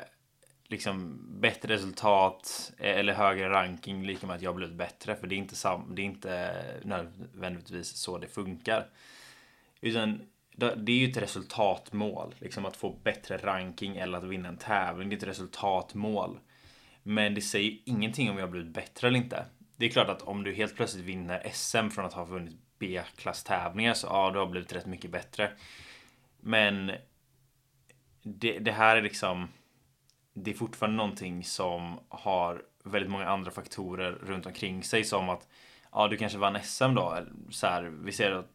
liksom 0.68 1.20
bättre 1.40 1.74
resultat 1.74 2.72
eh, 2.78 2.98
eller 2.98 3.12
högre 3.12 3.50
ranking 3.50 4.06
lika 4.06 4.26
med 4.26 4.36
att 4.36 4.42
jag 4.42 4.54
blivit 4.54 4.76
bättre. 4.76 5.16
För 5.16 5.26
det 5.26 5.34
är 5.34 5.36
inte, 5.36 5.56
sam 5.56 5.94
det 5.94 6.02
är 6.02 6.04
inte 6.04 6.54
nödvändigtvis 6.82 7.96
så 7.96 8.18
det 8.18 8.26
funkar. 8.26 8.86
Utan 9.80 10.22
det 10.56 10.92
är 10.92 10.96
ju 10.96 11.10
ett 11.10 11.16
resultatmål. 11.16 12.34
Liksom 12.38 12.66
att 12.66 12.76
få 12.76 12.90
bättre 13.02 13.36
ranking 13.36 13.96
eller 13.96 14.18
att 14.18 14.24
vinna 14.24 14.48
en 14.48 14.56
tävling. 14.56 15.08
Det 15.08 15.14
är 15.14 15.16
ett 15.16 15.22
resultatmål. 15.22 16.38
Men 17.02 17.34
det 17.34 17.40
säger 17.40 17.78
ingenting 17.84 18.30
om 18.30 18.36
jag 18.36 18.46
har 18.46 18.50
blivit 18.50 18.74
bättre 18.74 19.08
eller 19.08 19.18
inte. 19.18 19.44
Det 19.76 19.86
är 19.86 19.90
klart 19.90 20.08
att 20.08 20.22
om 20.22 20.44
du 20.44 20.52
helt 20.54 20.76
plötsligt 20.76 21.04
vinner 21.04 21.50
SM 21.52 21.88
från 21.88 22.04
att 22.04 22.12
ha 22.12 22.24
vunnit 22.24 22.56
B-klasstävlingar 22.78 23.94
så 23.94 24.06
ja, 24.06 24.30
du 24.30 24.38
har 24.38 24.46
blivit 24.46 24.72
rätt 24.72 24.86
mycket 24.86 25.10
bättre. 25.10 25.50
Men 26.40 26.92
det, 28.22 28.58
det 28.58 28.72
här 28.72 28.96
är 28.96 29.02
liksom 29.02 29.48
det 30.32 30.50
är 30.50 30.54
fortfarande 30.54 30.96
någonting 30.96 31.44
som 31.44 32.00
har 32.08 32.62
väldigt 32.84 33.10
många 33.10 33.26
andra 33.26 33.50
faktorer 33.50 34.12
runt 34.12 34.46
omkring 34.46 34.82
sig 34.82 35.04
som 35.04 35.28
att 35.28 35.48
ja, 35.92 36.08
du 36.08 36.16
kanske 36.16 36.38
vann 36.38 36.58
SM 36.62 36.94
då. 36.94 37.18
Så 37.50 37.66
här, 37.66 37.82
vi 37.82 38.12
ser 38.12 38.32
att 38.32 38.50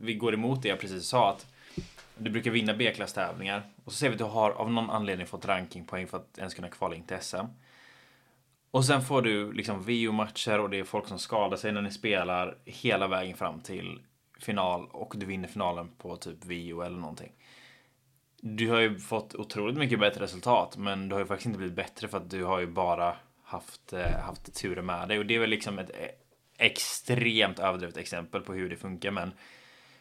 vi 0.00 0.14
går 0.14 0.34
emot 0.34 0.62
det 0.62 0.68
jag 0.68 0.80
precis 0.80 1.06
sa 1.06 1.30
att 1.30 1.46
du 2.18 2.30
brukar 2.30 2.50
vinna 2.50 2.74
B-klass 2.74 3.12
tävlingar 3.12 3.62
och 3.84 3.92
så 3.92 3.98
ser 3.98 4.08
vi 4.08 4.12
att 4.12 4.18
du 4.18 4.24
har 4.24 4.50
av 4.50 4.72
någon 4.72 4.90
anledning 4.90 5.26
fått 5.26 5.46
rankingpoäng 5.46 6.06
för 6.06 6.16
att 6.16 6.38
ens 6.38 6.54
kunna 6.54 6.68
kvala 6.68 6.96
in 6.96 7.02
till 7.02 7.18
SM. 7.20 7.46
Och 8.70 8.84
sen 8.84 9.02
får 9.02 9.22
du 9.22 9.52
liksom 9.52 9.82
VO-matcher 9.82 10.60
och 10.60 10.70
det 10.70 10.78
är 10.78 10.84
folk 10.84 11.08
som 11.08 11.18
skadar 11.18 11.56
sig 11.56 11.72
när 11.72 11.82
ni 11.82 11.90
spelar 11.90 12.58
hela 12.64 13.08
vägen 13.08 13.36
fram 13.36 13.60
till 13.60 14.00
final 14.38 14.86
och 14.90 15.14
du 15.16 15.26
vinner 15.26 15.48
finalen 15.48 15.88
på 15.98 16.16
typ 16.16 16.44
VO 16.44 16.82
eller 16.82 16.98
någonting. 16.98 17.32
Du 18.40 18.70
har 18.70 18.80
ju 18.80 18.98
fått 18.98 19.34
otroligt 19.34 19.76
mycket 19.76 20.00
bättre 20.00 20.22
resultat, 20.22 20.76
men 20.76 21.08
du 21.08 21.14
har 21.14 21.20
ju 21.20 21.26
faktiskt 21.26 21.46
inte 21.46 21.58
blivit 21.58 21.76
bättre 21.76 22.08
för 22.08 22.18
att 22.18 22.30
du 22.30 22.44
har 22.44 22.60
ju 22.60 22.66
bara 22.66 23.16
haft, 23.42 23.92
eh, 23.92 24.20
haft 24.20 24.54
turen 24.54 24.86
med 24.86 25.08
dig 25.08 25.18
och 25.18 25.26
det 25.26 25.34
är 25.34 25.38
väl 25.38 25.50
liksom 25.50 25.78
ett 25.78 25.90
eh, 25.90 26.08
extremt 26.58 27.58
överdrivet 27.58 27.96
exempel 27.96 28.40
på 28.40 28.52
hur 28.52 28.70
det 28.70 28.76
funkar, 28.76 29.10
men 29.10 29.32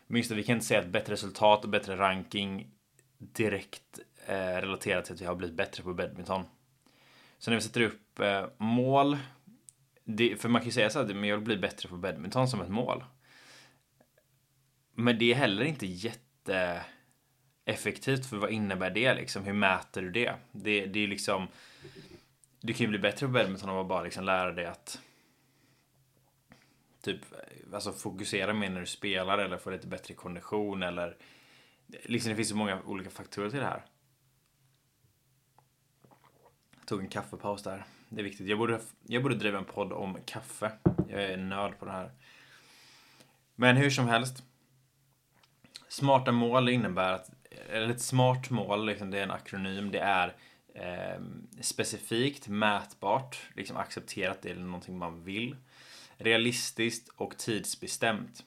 minst 0.08 0.32
vi 0.32 0.44
kan 0.44 0.54
inte 0.54 0.66
säga 0.66 0.80
att 0.80 0.88
bättre 0.88 1.14
resultat 1.14 1.64
och 1.64 1.70
bättre 1.70 1.98
ranking 1.98 2.72
direkt 3.18 4.00
eh, 4.26 4.36
relaterat 4.36 5.06
till 5.06 5.14
att 5.14 5.22
vi 5.22 5.26
har 5.26 5.36
blivit 5.36 5.58
bättre 5.58 5.84
på 5.84 5.94
badminton. 5.94 6.44
Så 7.38 7.52
när 7.52 7.58
vi 7.58 7.64
sätter 7.64 7.82
upp 7.82 8.20
eh, 8.20 8.46
mål, 8.58 9.18
det, 10.04 10.42
för 10.42 10.50
man 10.50 10.62
kan 10.62 10.66
ju 10.66 10.72
säga 10.72 10.90
så 10.90 11.00
att 11.00 11.10
jag 11.10 11.38
vill 11.38 11.40
bli 11.40 11.58
bättre 11.58 11.90
på 11.90 11.98
badminton 11.98 12.48
som 12.48 12.62
ett 12.62 12.70
mål. 12.70 13.04
Men 14.94 15.20
det 15.20 15.32
är 15.32 15.36
heller 15.36 15.64
inte 15.64 15.86
jätte 15.86 16.82
effektivt 17.68 18.26
för 18.26 18.38
vad 18.38 18.52
innebär 18.52 18.90
det 18.90 19.14
liksom? 19.14 19.44
Hur 19.44 19.54
mäter 19.54 20.02
du 20.02 20.12
det? 20.12 20.36
Det, 20.52 20.86
det 20.86 21.04
är 21.04 21.08
liksom, 21.08 21.48
du 22.62 22.74
kan 22.74 22.84
ju 22.84 22.88
bli 22.88 23.00
bättre 23.00 23.26
på 23.26 23.32
badminton 23.32 23.70
om 23.70 23.78
att 23.78 23.88
bara 23.88 24.04
liksom 24.04 24.24
lära 24.24 24.52
dig 24.52 24.66
att 24.66 25.00
typ, 27.02 27.22
alltså 27.74 27.92
fokusera 27.92 28.54
mer 28.54 28.70
när 28.70 28.80
du 28.80 28.86
spelar 28.86 29.38
eller 29.38 29.58
få 29.58 29.70
lite 29.70 29.88
bättre 29.88 30.14
kondition 30.14 30.84
eller 30.84 31.18
liksom 31.88 32.30
det 32.30 32.36
finns 32.36 32.50
så 32.50 32.56
många 32.56 32.82
olika 32.86 33.10
faktorer 33.10 33.50
till 33.50 33.60
det 33.60 33.66
här 33.66 33.84
tog 36.88 37.02
en 37.02 37.08
kaffepaus 37.08 37.64
där. 37.64 37.86
Det 38.10 38.22
är 38.22 38.24
viktigt. 38.24 38.48
Jag 38.48 38.60
borde, 38.60 38.80
jag 39.08 39.24
borde 39.24 39.36
driva 39.36 39.58
en 39.58 39.66
podd 39.66 39.94
om 39.94 40.18
kaffe. 40.26 40.72
Jag 41.08 41.24
är 41.24 41.38
nörd 41.38 41.80
på 41.80 41.86
det 41.86 41.92
här. 41.92 42.12
Men 43.56 43.78
hur 43.78 43.90
som 43.90 44.08
helst. 44.08 44.44
Smarta 45.90 46.32
mål 46.32 46.70
innebär 46.70 47.14
att, 47.14 47.30
eller 47.70 47.90
ett 47.90 48.02
smart 48.02 48.50
mål, 48.50 48.86
liksom, 48.86 49.12
det 49.12 49.20
är 49.20 49.24
en 49.24 49.32
akronym, 49.32 49.92
det 49.92 50.00
är 50.00 50.36
eh, 50.74 51.22
specifikt, 51.62 52.48
mätbart, 52.48 53.38
liksom 53.56 53.78
accepterat, 53.78 54.42
det 54.42 54.52
är 54.52 54.56
någonting 54.56 54.98
man 54.98 55.24
vill. 55.24 55.56
Realistiskt 56.18 57.10
och 57.16 57.38
tidsbestämt. 57.38 58.44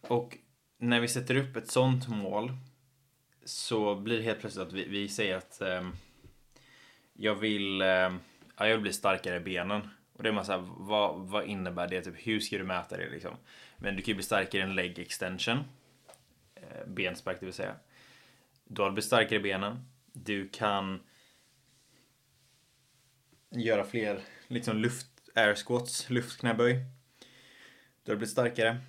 Och 0.00 0.38
när 0.78 1.00
vi 1.00 1.08
sätter 1.08 1.36
upp 1.36 1.56
ett 1.56 1.70
sånt 1.70 2.08
mål 2.08 2.52
så 3.44 3.94
blir 3.94 4.16
det 4.16 4.22
helt 4.22 4.40
plötsligt 4.40 4.66
att 4.66 4.72
vi, 4.72 4.88
vi 4.88 5.08
säger 5.08 5.36
att 5.36 5.60
eh, 5.60 5.88
jag 7.12 7.34
vill, 7.34 7.80
eh, 7.82 7.86
ja, 7.86 8.18
jag 8.56 8.68
vill 8.68 8.80
bli 8.80 8.92
starkare 8.92 9.36
i 9.36 9.40
benen. 9.40 9.88
Och 10.12 10.22
det 10.22 10.28
är 10.28 10.32
man 10.32 10.44
såhär, 10.44 10.64
vad, 10.76 11.16
vad 11.16 11.44
innebär 11.44 11.88
det? 11.88 12.02
Typ, 12.02 12.14
hur 12.16 12.40
ska 12.40 12.58
du 12.58 12.64
mäta 12.64 12.96
det 12.96 13.10
liksom? 13.10 13.36
Men 13.76 13.96
du 13.96 14.02
kan 14.02 14.12
ju 14.12 14.14
bli 14.14 14.24
starkare 14.24 14.62
i 14.62 14.64
en 14.64 14.74
leg 14.74 14.98
extension. 14.98 15.64
Benspark 16.86 17.40
det 17.40 17.46
vill 17.46 17.54
säga. 17.54 17.74
Du 18.64 18.82
har 18.82 18.90
blivit 18.90 19.04
starkare 19.04 19.38
i 19.38 19.42
benen. 19.42 19.84
Du 20.12 20.48
kan 20.48 21.00
göra 23.50 23.84
fler 23.84 24.20
liksom 24.48 24.76
luft, 24.76 25.06
air 25.34 25.54
squats, 25.54 26.10
luftknäböj. 26.10 26.84
Du 28.04 28.12
har 28.12 28.16
blivit 28.16 28.32
starkare. 28.32 28.80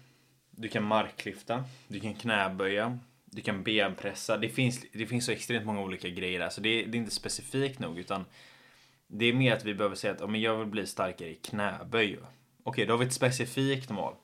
Du 0.51 0.67
kan 0.69 0.83
marklyfta. 0.83 1.65
Du 1.87 1.99
kan 1.99 2.13
knäböja. 2.13 2.99
Du 3.25 3.41
kan 3.41 3.63
benpressa. 3.63 4.37
Det 4.37 4.49
finns, 4.49 4.85
det 4.93 5.05
finns 5.05 5.25
så 5.25 5.31
extremt 5.31 5.65
många 5.65 5.81
olika 5.81 6.09
grejer 6.09 6.39
där. 6.39 6.49
Så 6.49 6.61
det, 6.61 6.69
det 6.85 6.97
är 6.97 6.99
inte 6.99 7.11
specifikt 7.11 7.79
nog. 7.79 7.99
Utan 7.99 8.25
det 9.07 9.25
är 9.25 9.33
mer 9.33 9.53
att 9.53 9.65
vi 9.65 9.73
behöver 9.73 9.95
säga 9.95 10.13
att 10.13 10.21
om 10.21 10.35
jag 10.35 10.57
vill 10.57 10.67
bli 10.67 10.87
starkare 10.87 11.29
i 11.29 11.35
knäböj. 11.35 12.19
Okej, 12.63 12.85
då 12.85 12.93
har 12.93 12.97
vi 12.97 13.05
ett 13.05 13.13
specifikt 13.13 13.89
mål. 13.89 14.15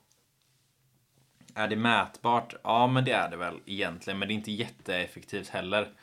Är 1.60 1.68
det 1.68 1.75
mätbart? 1.75 2.54
Ja, 2.63 2.88
men 2.88 3.06
det 3.06 3.12
är 3.12 3.30
det 3.30 3.38
väl 3.38 3.60
egentligen. 3.66 4.20
Men 4.20 4.28
det 4.28 4.34
är 4.34 4.36
inte 4.36 4.51
jätteeffektivt 4.51 5.50
heller. 5.50 5.94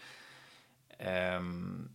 Um, 1.38 1.88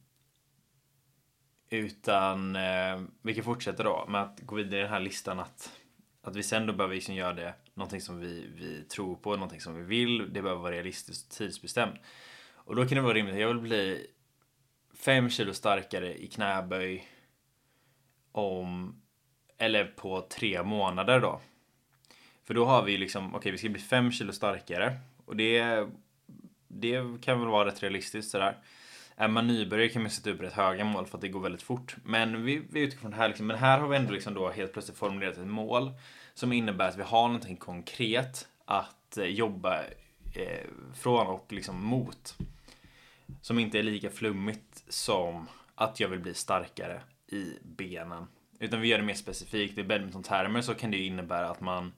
utan 1.69 2.55
uh, 2.55 3.01
vi 3.21 3.35
kan 3.35 3.43
fortsätta 3.43 3.83
då 3.83 4.05
med 4.07 4.21
att 4.21 4.39
gå 4.39 4.55
vidare 4.55 4.79
i 4.79 4.81
den 4.83 4.91
här 4.91 4.99
listan 4.99 5.39
att, 5.39 5.71
att 6.21 6.35
vi 6.35 6.43
sen 6.43 6.67
då 6.67 6.73
behöver 6.73 6.95
liksom 6.95 7.15
göra 7.15 7.33
det 7.33 7.53
någonting 7.73 8.01
som 8.01 8.19
vi, 8.19 8.47
vi 8.55 8.83
tror 8.83 9.15
på, 9.15 9.31
någonting 9.31 9.61
som 9.61 9.75
vi 9.75 9.83
vill. 9.83 10.33
Det 10.33 10.41
behöver 10.41 10.61
vara 10.61 10.75
realistiskt 10.75 11.31
och 11.31 11.37
tidsbestämt. 11.37 11.99
Och 12.53 12.75
då 12.75 12.85
kan 12.85 12.95
det 12.95 13.01
vara 13.01 13.13
rimligt. 13.13 13.39
Jag 13.39 13.47
vill 13.47 13.57
bli 13.57 14.07
5 14.93 15.29
kilo 15.29 15.53
starkare 15.53 16.23
i 16.23 16.27
knäböj 16.27 17.07
om, 18.31 19.01
eller 19.57 19.85
på 19.85 20.21
tre 20.21 20.63
månader 20.63 21.19
då. 21.19 21.41
För 22.51 22.55
då 22.55 22.65
har 22.65 22.83
vi 22.83 22.97
liksom, 22.97 23.27
okej 23.27 23.37
okay, 23.37 23.51
vi 23.51 23.57
ska 23.57 23.69
bli 23.69 23.81
5 23.81 24.11
kilo 24.11 24.33
starkare. 24.33 24.97
Och 25.25 25.35
det, 25.35 25.87
det 26.67 27.21
kan 27.21 27.39
väl 27.39 27.49
vara 27.49 27.67
rätt 27.67 27.83
realistiskt 27.83 28.31
sådär. 28.31 28.57
Är 29.15 29.27
man 29.27 29.47
nybörjare 29.47 29.89
kan 29.89 30.01
man 30.01 30.11
sätta 30.11 30.29
upp 30.29 30.41
rätt 30.41 30.53
höga 30.53 30.83
mål 30.83 31.05
för 31.05 31.17
att 31.17 31.21
det 31.21 31.27
går 31.27 31.39
väldigt 31.39 31.61
fort. 31.61 31.95
Men 32.03 32.43
vi, 32.43 32.63
vi 32.69 32.79
utgår 32.79 32.99
från 32.99 33.11
det 33.11 33.17
här 33.17 33.27
liksom. 33.27 33.47
Men 33.47 33.57
här 33.57 33.79
har 33.79 33.87
vi 33.87 33.97
ändå 33.97 34.13
liksom 34.13 34.33
då 34.33 34.49
helt 34.49 34.73
plötsligt 34.73 34.97
formulerat 34.97 35.37
ett 35.37 35.47
mål 35.47 35.91
som 36.33 36.53
innebär 36.53 36.87
att 36.87 36.97
vi 36.97 37.03
har 37.03 37.27
någonting 37.27 37.57
konkret 37.57 38.47
att 38.65 39.17
eh, 39.17 39.25
jobba 39.25 39.79
eh, 40.33 40.67
från 40.95 41.27
och 41.27 41.45
liksom 41.49 41.85
mot. 41.85 42.37
Som 43.41 43.59
inte 43.59 43.79
är 43.79 43.83
lika 43.83 44.09
flummigt 44.09 44.83
som 44.89 45.47
att 45.75 45.99
jag 45.99 46.07
vill 46.07 46.19
bli 46.19 46.33
starkare 46.33 47.01
i 47.27 47.53
benen. 47.61 48.27
Utan 48.59 48.81
vi 48.81 48.87
gör 48.87 48.97
det 48.97 49.03
mer 49.03 49.13
specifikt. 49.13 49.77
I 49.77 49.83
badmintontermer 49.83 50.61
så 50.61 50.73
kan 50.73 50.91
det 50.91 50.97
innebära 50.97 51.49
att 51.49 51.61
man, 51.61 51.91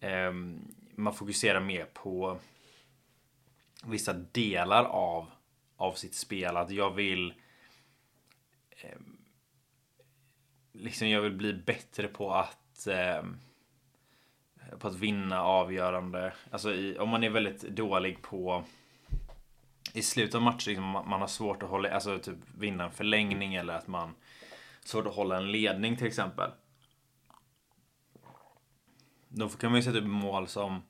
Ehm, 0.00 0.74
man 0.94 1.14
fokuserar 1.14 1.60
mer 1.60 1.84
på 1.84 2.38
vissa 3.84 4.12
delar 4.12 4.84
av, 4.84 5.30
av 5.76 5.92
sitt 5.92 6.14
spel. 6.14 6.56
Att 6.56 6.70
jag 6.70 6.90
vill 6.90 7.34
eh, 8.82 8.98
liksom 10.72 11.08
jag 11.08 11.20
vill 11.20 11.32
bli 11.32 11.52
bättre 11.52 12.08
på 12.08 12.32
att 12.32 12.86
eh, 12.86 13.22
på 14.78 14.88
att 14.88 14.94
vinna 14.94 15.42
avgörande. 15.42 16.32
Alltså 16.50 16.74
i, 16.74 16.98
om 16.98 17.08
man 17.08 17.24
är 17.24 17.30
väldigt 17.30 17.62
dålig 17.62 18.22
på 18.22 18.64
i 19.92 20.02
slutet 20.02 20.34
av 20.34 20.42
matchen, 20.42 20.70
liksom, 20.72 20.90
man 20.92 21.20
har 21.20 21.26
svårt 21.26 21.62
att 21.62 21.68
hålla, 21.68 21.90
alltså 21.90 22.18
typ 22.18 22.38
vinna 22.58 22.84
en 22.84 22.90
förlängning 22.90 23.54
eller 23.54 23.74
att 23.74 23.86
man 23.86 24.14
svårt 24.84 25.06
att 25.06 25.14
hålla 25.14 25.36
en 25.36 25.52
ledning 25.52 25.96
till 25.96 26.06
exempel. 26.06 26.50
Då 29.38 29.48
kan 29.48 29.70
man 29.70 29.78
ju 29.78 29.82
sätta 29.82 29.98
upp 29.98 30.04
typ 30.04 30.12
mål 30.12 30.48
som 30.48 30.82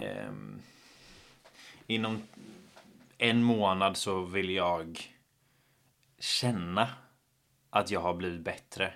eh, 0.00 0.32
inom 1.86 2.22
en 3.18 3.42
månad 3.42 3.96
så 3.96 4.20
vill 4.20 4.50
jag 4.50 5.00
känna 6.18 6.88
att 7.70 7.90
jag 7.90 8.00
har 8.00 8.14
blivit 8.14 8.40
bättre 8.40 8.92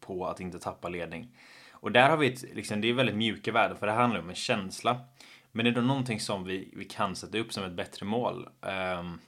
på 0.00 0.26
att 0.26 0.40
inte 0.40 0.58
tappa 0.58 0.88
ledning. 0.88 1.36
Och 1.70 1.92
där 1.92 2.10
har 2.10 2.16
vi 2.16 2.32
ett, 2.32 2.42
liksom, 2.42 2.80
det 2.80 2.88
är 2.88 2.92
väldigt 2.92 3.16
mjuka 3.16 3.52
värden 3.52 3.76
för 3.76 3.86
det 3.86 3.92
handlar 3.92 4.20
om 4.20 4.28
en 4.28 4.34
känsla. 4.34 5.00
Men 5.52 5.66
är 5.66 5.70
det 5.70 5.80
någonting 5.80 6.20
som 6.20 6.44
vi, 6.44 6.70
vi 6.76 6.84
kan 6.84 7.16
sätta 7.16 7.38
upp 7.38 7.52
som 7.52 7.64
ett 7.64 7.72
bättre 7.72 8.06
mål? 8.06 8.48
Um, 8.60 9.20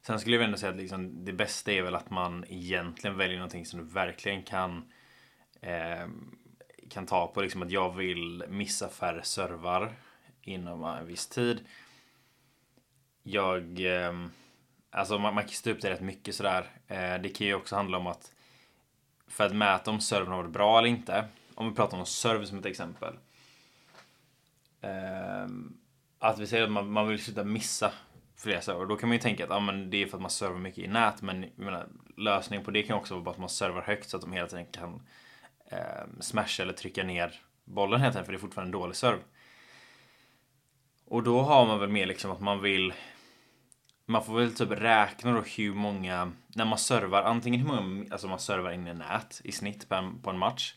sen 0.00 0.20
skulle 0.20 0.36
jag 0.36 0.44
ändå 0.44 0.58
säga 0.58 0.72
att 0.72 0.78
liksom, 0.78 1.24
det 1.24 1.32
bästa 1.32 1.72
är 1.72 1.82
väl 1.82 1.94
att 1.94 2.10
man 2.10 2.44
egentligen 2.48 3.16
väljer 3.16 3.36
någonting 3.36 3.66
som 3.66 3.80
du 3.80 3.86
verkligen 3.86 4.42
kan 4.42 4.92
eh, 5.60 6.08
kan 6.90 7.06
ta 7.06 7.26
på. 7.26 7.40
Liksom 7.42 7.62
att 7.62 7.70
jag 7.70 7.96
vill 7.96 8.44
missa 8.48 8.88
färre 8.88 9.22
servar 9.22 9.92
inom 10.42 10.84
en 10.84 11.06
viss 11.06 11.26
tid. 11.26 11.64
Jag 13.22 13.80
Eh, 13.80 14.12
Alltså 14.90 15.18
man, 15.18 15.34
man 15.34 15.44
kan 15.44 15.52
stå 15.52 15.70
upp 15.70 15.80
det 15.80 15.90
rätt 15.90 16.00
mycket 16.00 16.34
sådär. 16.34 16.66
Eh, 16.88 17.14
det 17.22 17.28
kan 17.28 17.46
ju 17.46 17.54
också 17.54 17.76
handla 17.76 17.98
om 17.98 18.06
att 18.06 18.32
för 19.28 19.46
att 19.46 19.54
mäta 19.56 19.90
om 19.90 20.00
servern 20.00 20.28
har 20.28 20.36
varit 20.36 20.50
bra 20.50 20.78
eller 20.78 20.88
inte. 20.88 21.24
Om 21.54 21.68
vi 21.68 21.74
pratar 21.74 21.98
om 21.98 22.06
server 22.06 22.44
som 22.44 22.58
ett 22.58 22.66
exempel. 22.66 23.14
Eh, 24.80 25.46
att 26.18 26.38
vi 26.38 26.46
säger 26.46 26.64
att 26.64 26.70
man, 26.70 26.90
man 26.90 27.08
vill 27.08 27.24
sluta 27.24 27.44
missa 27.44 27.92
fler 28.36 28.60
server. 28.60 28.86
Då 28.86 28.96
kan 28.96 29.08
man 29.08 29.16
ju 29.16 29.22
tänka 29.22 29.44
att 29.44 29.50
ah, 29.50 29.60
men 29.60 29.90
det 29.90 30.02
är 30.02 30.06
för 30.06 30.16
att 30.16 30.22
man 30.22 30.30
servar 30.30 30.58
mycket 30.58 30.84
i 30.84 30.88
nät. 30.88 31.22
Men 31.22 31.46
menar, 31.54 31.88
lösningen 32.16 32.64
på 32.64 32.70
det 32.70 32.82
kan 32.82 32.96
också 32.96 33.18
vara 33.18 33.30
att 33.30 33.38
man 33.38 33.48
servar 33.48 33.82
högt 33.82 34.10
så 34.10 34.16
att 34.16 34.22
de 34.22 34.32
hela 34.32 34.46
tiden 34.46 34.66
kan 34.66 35.02
eh, 35.70 36.06
smasha 36.20 36.62
eller 36.62 36.72
trycka 36.72 37.04
ner 37.04 37.40
bollen 37.64 38.00
helt 38.00 38.16
enkelt. 38.16 38.26
För 38.26 38.32
det 38.32 38.36
är 38.36 38.40
fortfarande 38.40 38.68
en 38.68 38.80
dålig 38.80 38.96
serve. 38.96 39.22
Och 41.04 41.22
då 41.22 41.42
har 41.42 41.66
man 41.66 41.80
väl 41.80 41.88
mer 41.88 42.06
liksom 42.06 42.30
att 42.30 42.40
man 42.40 42.62
vill 42.62 42.92
man 44.10 44.24
får 44.24 44.34
väl 44.34 44.54
typ 44.54 44.70
räkna 44.70 45.32
då 45.32 45.40
hur 45.40 45.74
många, 45.74 46.32
när 46.48 46.64
man 46.64 46.78
servar, 46.78 47.22
antingen 47.22 47.60
hur 47.60 47.66
många, 47.66 48.06
alltså 48.10 48.28
man 48.28 48.38
servar 48.38 48.70
in 48.70 48.86
i 48.86 48.94
nät 48.94 49.40
i 49.44 49.52
snitt 49.52 49.88
på 49.88 49.94
en, 49.94 50.22
på 50.22 50.30
en 50.30 50.38
match. 50.38 50.74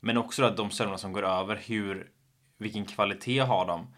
Men 0.00 0.16
också 0.16 0.42
då 0.42 0.48
att 0.48 0.56
de 0.56 0.70
servrarna 0.70 0.98
som 0.98 1.12
går 1.12 1.22
över, 1.22 1.56
hur, 1.66 2.10
vilken 2.58 2.84
kvalitet 2.84 3.38
har 3.38 3.66
de? 3.66 3.94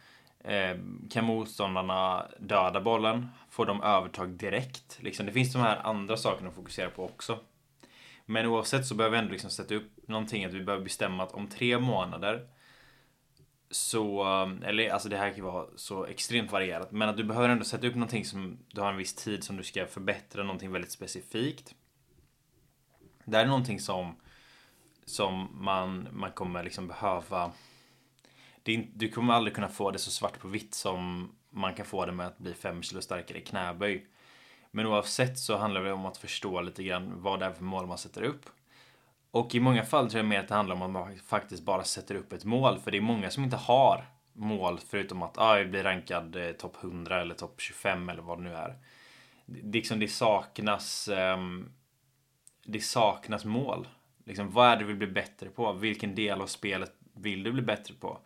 Eh, 0.52 0.76
kan 1.10 1.24
motståndarna 1.24 2.26
döda 2.38 2.80
bollen? 2.80 3.28
Får 3.50 3.66
de 3.66 3.82
övertag 3.82 4.28
direkt? 4.28 4.98
Liksom, 5.00 5.26
det 5.26 5.32
finns 5.32 5.52
de 5.52 5.58
här 5.58 5.76
andra 5.86 6.16
sakerna 6.16 6.48
att 6.48 6.54
fokusera 6.54 6.90
på 6.90 7.04
också. 7.04 7.38
Men 8.32 8.46
oavsett 8.46 8.86
så 8.86 8.94
behöver 8.94 9.16
vi 9.16 9.22
ändå 9.22 9.32
liksom 9.32 9.50
sätta 9.50 9.74
upp 9.74 10.08
någonting 10.08 10.44
att 10.44 10.52
vi 10.52 10.64
behöver 10.64 10.84
bestämma 10.84 11.22
att 11.22 11.32
om 11.32 11.48
tre 11.48 11.78
månader 11.78 12.48
så, 13.70 14.24
eller 14.64 14.90
alltså 14.90 15.08
det 15.08 15.16
här 15.16 15.28
kan 15.28 15.36
ju 15.36 15.42
vara 15.42 15.66
så 15.76 16.06
extremt 16.06 16.52
varierat, 16.52 16.92
men 16.92 17.08
att 17.08 17.16
du 17.16 17.24
behöver 17.24 17.48
ändå 17.48 17.64
sätta 17.64 17.86
upp 17.86 17.94
någonting 17.94 18.24
som 18.24 18.58
du 18.68 18.80
har 18.80 18.90
en 18.90 18.96
viss 18.96 19.14
tid 19.14 19.44
som 19.44 19.56
du 19.56 19.62
ska 19.62 19.86
förbättra, 19.86 20.42
någonting 20.42 20.72
väldigt 20.72 20.92
specifikt. 20.92 21.74
Det 23.24 23.36
här 23.36 23.44
är 23.44 23.48
någonting 23.48 23.80
som, 23.80 24.16
som 25.04 25.48
man, 25.64 26.08
man 26.12 26.32
kommer 26.32 26.64
liksom 26.64 26.88
behöva 26.88 27.52
det, 28.62 28.86
du 28.94 29.08
kommer 29.08 29.34
aldrig 29.34 29.54
kunna 29.54 29.68
få 29.68 29.90
det 29.90 29.98
så 29.98 30.10
svart 30.10 30.38
på 30.38 30.48
vitt 30.48 30.74
som 30.74 31.32
man 31.50 31.74
kan 31.74 31.86
få 31.86 32.06
det 32.06 32.12
med 32.12 32.26
att 32.26 32.38
bli 32.38 32.54
5 32.54 32.82
kilo 32.82 33.02
starkare 33.02 33.38
i 33.38 33.44
knäböj. 33.44 34.06
Men 34.74 34.86
oavsett 34.86 35.38
så 35.38 35.56
handlar 35.56 35.84
det 35.84 35.92
om 35.92 36.06
att 36.06 36.16
förstå 36.16 36.60
lite 36.60 36.82
grann 36.82 37.22
vad 37.22 37.40
det 37.40 37.46
är 37.46 37.52
för 37.52 37.64
mål 37.64 37.86
man 37.86 37.98
sätter 37.98 38.22
upp. 38.22 38.50
Och 39.30 39.54
i 39.54 39.60
många 39.60 39.84
fall 39.84 40.10
tror 40.10 40.18
jag 40.18 40.28
mer 40.28 40.40
att 40.40 40.48
det 40.48 40.54
handlar 40.54 40.76
om 40.76 40.82
att 40.82 40.90
man 40.90 41.18
faktiskt 41.18 41.62
bara 41.62 41.84
sätter 41.84 42.14
upp 42.14 42.32
ett 42.32 42.44
mål. 42.44 42.78
För 42.78 42.90
det 42.90 42.96
är 42.96 43.02
många 43.02 43.30
som 43.30 43.44
inte 43.44 43.56
har 43.56 44.04
mål 44.32 44.78
förutom 44.88 45.22
att 45.22 45.38
ah, 45.38 45.58
jag 45.58 45.70
blir 45.70 45.82
rankad 45.82 46.36
eh, 46.36 46.52
topp 46.52 46.76
100 46.82 47.20
eller 47.20 47.34
topp 47.34 47.60
25 47.60 48.08
eller 48.08 48.22
vad 48.22 48.38
det 48.38 48.44
nu 48.44 48.54
är. 48.54 48.78
Det, 49.46 49.78
liksom, 49.78 50.00
det 50.00 50.08
saknas 50.08 51.08
eh, 51.08 51.38
Det 52.64 52.80
saknas 52.80 53.44
mål. 53.44 53.88
Liksom, 54.24 54.50
vad 54.50 54.68
är 54.68 54.76
det 54.76 54.82
du 54.82 54.86
vill 54.86 54.96
bli 54.96 55.06
bättre 55.06 55.48
på? 55.48 55.72
Vilken 55.72 56.14
del 56.14 56.40
av 56.40 56.46
spelet 56.46 56.92
vill 57.14 57.42
du 57.42 57.52
bli 57.52 57.62
bättre 57.62 57.94
på? 57.94 58.18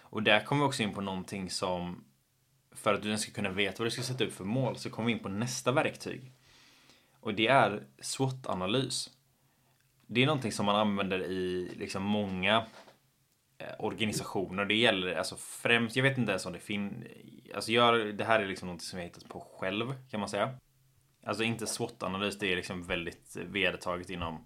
Och 0.00 0.22
där 0.22 0.44
kommer 0.44 0.62
vi 0.62 0.68
också 0.68 0.82
in 0.82 0.94
på 0.94 1.00
någonting 1.00 1.50
som 1.50 2.04
för 2.76 2.94
att 2.94 3.02
du 3.02 3.18
ska 3.18 3.32
kunna 3.32 3.50
veta 3.50 3.74
vad 3.78 3.86
du 3.86 3.90
ska 3.90 4.02
sätta 4.02 4.24
upp 4.24 4.32
för 4.32 4.44
mål 4.44 4.76
så 4.76 4.90
kommer 4.90 5.06
vi 5.06 5.12
in 5.12 5.18
på 5.18 5.28
nästa 5.28 5.72
verktyg. 5.72 6.32
Och 7.20 7.34
det 7.34 7.46
är 7.46 7.82
SWOT-analys 8.00 9.10
det 10.06 10.22
är 10.22 10.26
någonting 10.26 10.52
som 10.52 10.66
man 10.66 10.76
använder 10.76 11.22
i 11.22 11.74
liksom 11.76 12.02
många 12.02 12.66
eh, 13.58 13.74
organisationer. 13.78 14.64
Det 14.64 14.74
gäller 14.74 15.14
alltså 15.14 15.36
främst, 15.36 15.96
jag 15.96 16.02
vet 16.02 16.18
inte 16.18 16.32
ens 16.32 16.46
om 16.46 16.52
det 16.52 16.58
finns, 16.58 17.04
alltså 17.54 17.72
jag, 17.72 18.16
det 18.16 18.24
här 18.24 18.40
är 18.40 18.46
liksom 18.46 18.66
någonting 18.66 18.86
som 18.86 18.98
jag 18.98 19.06
hittat 19.06 19.28
på 19.28 19.40
själv 19.40 19.94
kan 20.10 20.20
man 20.20 20.28
säga. 20.28 20.58
Alltså 21.26 21.44
inte 21.44 21.66
SWOT-analys, 21.66 22.38
det 22.38 22.52
är 22.52 22.56
liksom 22.56 22.82
väldigt 22.82 23.36
vedertaget 23.36 24.10
inom 24.10 24.42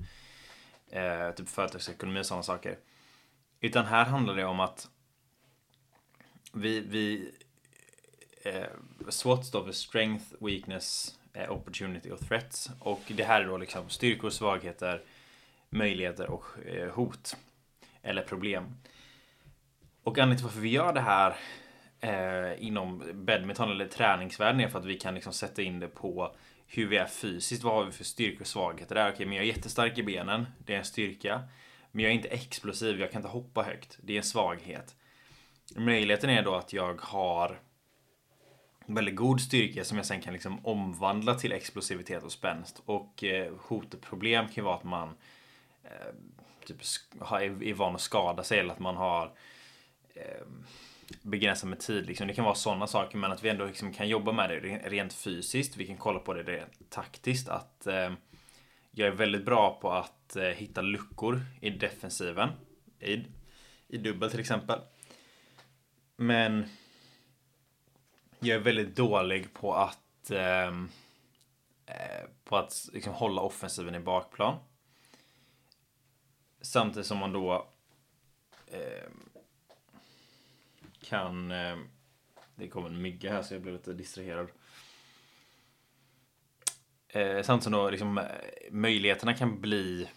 eh, 0.90 1.31
typ 1.31 1.49
företagsekonomi 1.49 2.21
och 2.21 2.27
sådana 2.27 2.43
saker. 2.43 2.79
Utan 3.61 3.85
här 3.85 4.05
handlar 4.05 4.37
det 4.37 4.45
om 4.45 4.61
att 4.61 4.88
vi, 6.53 6.81
vi 6.81 7.33
eh, 8.42 8.64
SWOT 9.09 9.46
står 9.46 9.64
för 9.64 9.72
Strength, 9.72 10.24
Weakness, 10.40 11.18
eh, 11.33 11.53
Opportunity 11.53 12.11
och 12.11 12.20
Threats. 12.29 12.70
Och 12.81 13.03
det 13.09 13.24
här 13.24 13.40
är 13.40 13.46
då 13.46 13.57
liksom 13.57 13.88
styrkor, 13.88 14.31
svagheter, 14.31 15.03
möjligheter 15.70 16.31
och 16.31 16.44
eh, 16.66 16.90
hot 16.90 17.37
eller 18.03 18.22
problem. 18.22 18.76
Och 20.03 20.18
anledningen 20.18 20.37
till 20.37 20.44
varför 20.44 20.61
vi 20.61 20.68
gör 20.68 20.92
det 20.92 21.00
här 21.00 21.37
eh, 22.00 22.66
inom 22.66 23.03
badminton 23.14 23.70
eller 23.70 23.87
träningsvärlden 23.87 24.61
är 24.61 24.68
för 24.68 24.79
att 24.79 24.85
vi 24.85 24.98
kan 24.98 25.14
liksom 25.14 25.33
sätta 25.33 25.62
in 25.62 25.81
det 25.81 25.88
på 25.88 26.35
hur 26.66 26.87
vi 26.87 26.96
är 26.96 27.07
fysiskt. 27.07 27.62
Vad 27.62 27.74
har 27.74 27.85
vi 27.85 27.92
för 27.92 28.05
styrkor 28.05 28.40
och 28.40 28.46
svagheter 28.46 28.94
där? 28.94 29.12
Okej, 29.12 29.26
men 29.26 29.37
jag 29.37 29.44
är 29.44 29.48
jättestark 29.48 29.98
i 29.98 30.03
benen. 30.03 30.46
Det 30.59 30.74
är 30.74 30.79
en 30.79 30.85
styrka. 30.85 31.42
Men 31.92 32.03
jag 32.03 32.11
är 32.11 32.14
inte 32.14 32.29
explosiv. 32.29 33.00
Jag 33.00 33.11
kan 33.11 33.18
inte 33.18 33.29
hoppa 33.29 33.62
högt. 33.62 33.98
Det 34.03 34.12
är 34.12 34.16
en 34.16 34.22
svaghet. 34.22 34.94
Möjligheten 35.76 36.31
är 36.31 36.42
då 36.42 36.55
att 36.55 36.72
jag 36.72 37.00
har 37.00 37.59
väldigt 38.87 39.16
god 39.16 39.40
styrka 39.40 39.85
som 39.85 39.97
jag 39.97 40.07
sen 40.07 40.21
kan 40.21 40.33
liksom 40.33 40.66
omvandla 40.66 41.35
till 41.35 41.53
explosivitet 41.53 42.23
och 42.23 42.33
spänst. 42.33 42.83
Och 42.85 43.25
eh, 43.25 43.53
hot 43.59 43.95
och 43.95 44.01
problem 44.01 44.47
kan 44.47 44.55
ju 44.55 44.62
vara 44.62 44.77
att 44.77 44.85
man 44.85 45.09
eh, 45.85 46.14
typ 46.66 46.81
är 47.40 47.75
van 47.75 47.95
att 47.95 48.01
skada 48.01 48.43
sig 48.43 48.59
eller 48.59 48.73
att 48.73 48.79
man 48.79 48.97
har 48.97 49.33
eh, 50.14 50.47
begränsat 51.23 51.69
med 51.69 51.81
tid. 51.81 52.07
Liksom. 52.07 52.27
Det 52.27 52.35
kan 52.35 52.45
vara 52.45 52.55
sådana 52.55 52.87
saker 52.87 53.19
men 53.19 53.33
att 53.33 53.45
vi 53.45 53.49
ändå 53.49 53.66
liksom 53.66 53.93
kan 53.93 54.09
jobba 54.09 54.33
med 54.33 54.51
det 54.51 54.59
rent 54.88 55.12
fysiskt. 55.12 55.77
Vi 55.77 55.87
kan 55.87 55.97
kolla 55.97 56.19
på 56.19 56.35
det 56.35 56.43
rent 56.43 56.90
taktiskt. 56.90 57.49
Att 57.49 57.87
eh, 57.87 58.12
jag 58.90 59.09
är 59.09 59.12
väldigt 59.12 59.45
bra 59.45 59.79
på 59.81 59.93
att 59.93 60.37
eh, 60.37 60.45
hitta 60.45 60.81
luckor 60.81 61.40
i 61.61 61.71
defensiven. 61.71 62.49
I, 63.01 63.25
I 63.88 63.97
dubbel 63.99 64.31
till 64.31 64.40
exempel. 64.40 64.81
Men 66.16 66.69
jag 68.40 68.57
är 68.57 68.61
väldigt 68.61 68.96
dålig 68.96 69.55
på 69.55 69.74
att 69.74 70.31
ehm, 70.31 70.88
eh, 71.87 72.29
på 72.44 72.57
att 72.57 72.88
liksom 72.92 73.14
hålla 73.14 73.42
offensiven 73.42 73.94
i 73.94 74.00
bakplan. 74.00 74.59
Samtidigt 76.61 77.07
som 77.07 77.18
man 77.18 77.33
då 77.33 77.68
eh, 78.66 79.11
kan... 81.03 81.50
Eh, 81.50 81.76
det 82.55 82.68
kom 82.68 82.87
en 82.87 83.03
mygga 83.03 83.33
här 83.33 83.42
så 83.42 83.55
jag 83.55 83.62
blev 83.62 83.74
lite 83.74 83.92
distraherad. 83.92 84.48
Eh, 87.09 87.42
samtidigt 87.42 87.62
som 87.62 87.72
då 87.72 87.90
liksom, 87.90 88.18
eh, 88.18 88.24
möjligheterna 88.70 89.35
kan 89.35 89.61
bli 89.61 90.09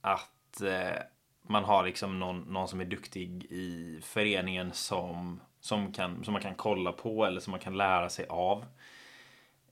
att 0.00 0.60
eh, 0.60 1.02
man 1.42 1.64
har 1.64 1.84
liksom 1.84 2.18
någon, 2.18 2.40
någon 2.40 2.68
som 2.68 2.80
är 2.80 2.84
duktig 2.84 3.44
i 3.44 4.00
föreningen 4.02 4.72
som, 4.72 5.40
som, 5.62 5.92
kan, 5.92 6.24
som 6.24 6.32
man 6.32 6.42
kan 6.42 6.54
kolla 6.54 6.92
på 6.92 7.24
eller 7.24 7.40
som 7.40 7.50
man 7.50 7.60
kan 7.60 7.76
lära 7.76 8.08
sig 8.08 8.26
av. 8.28 8.66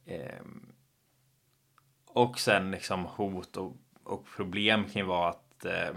Eh, 0.04 0.42
och 2.06 2.40
sen 2.40 2.70
liksom 2.70 3.04
hot 3.04 3.56
och, 3.56 3.76
och 4.04 4.26
problem 4.36 4.84
kan 4.84 5.02
ju 5.02 5.02
vara 5.02 5.28
att 5.28 5.64
eh, 5.64 5.94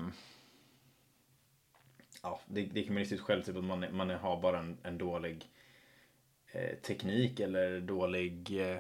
ja, 2.24 2.40
det, 2.46 2.66
det 2.66 2.84
kan 2.84 2.94
man 2.94 3.04
ju 3.04 3.10
se 3.10 3.18
själv, 3.18 3.44
typ 3.44 3.58
att 3.58 3.64
man, 3.64 3.86
man 3.92 4.10
har 4.10 4.42
bara 4.42 4.60
en, 4.60 4.78
en 4.84 4.98
dålig 4.98 5.46
eh, 6.52 6.78
teknik 6.78 7.40
eller 7.40 7.82
dålig 7.82 8.62
eh, 8.70 8.78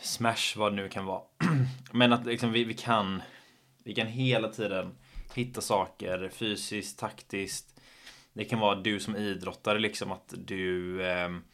Smash, 0.00 0.56
vad 0.58 0.72
det 0.72 0.76
nu 0.76 0.88
kan 0.88 1.04
vara. 1.04 1.22
Men 1.92 2.12
att 2.12 2.26
liksom 2.26 2.52
vi, 2.52 2.64
vi 2.64 2.74
kan 2.74 3.22
Vi 3.78 3.94
kan 3.94 4.06
hela 4.06 4.48
tiden 4.48 4.94
hitta 5.34 5.60
saker 5.60 6.28
fysiskt, 6.28 6.98
taktiskt. 6.98 7.73
Det 8.34 8.44
kan 8.44 8.58
vara 8.58 8.74
du 8.74 9.00
som 9.00 9.16
idrottare 9.16 9.78
liksom 9.78 10.12
att 10.12 10.34
du 10.36 11.02
ehm, 11.06 11.44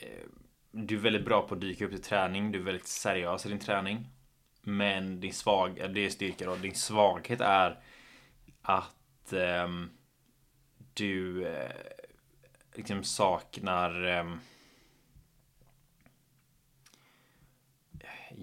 eh, 0.00 0.28
Du 0.70 0.96
är 0.96 1.00
väldigt 1.00 1.24
bra 1.24 1.48
på 1.48 1.54
att 1.54 1.60
dyka 1.60 1.84
upp 1.84 1.90
till 1.90 2.02
träning. 2.02 2.52
Du 2.52 2.58
är 2.58 2.62
väldigt 2.62 2.86
seriös 2.86 3.46
i 3.46 3.48
din 3.48 3.58
träning. 3.58 4.06
Men 4.62 5.20
din 5.20 5.32
svag, 5.32 5.78
eh, 5.78 5.88
det 5.88 6.06
är 6.06 6.10
styrka 6.10 6.46
då. 6.46 6.56
Din 6.56 6.74
svaghet 6.74 7.40
är 7.40 7.80
att 8.62 9.32
eh, 9.32 9.68
du 10.94 11.46
eh, 11.46 11.70
liksom 12.74 13.04
saknar 13.04 14.06
eh, 14.06 14.34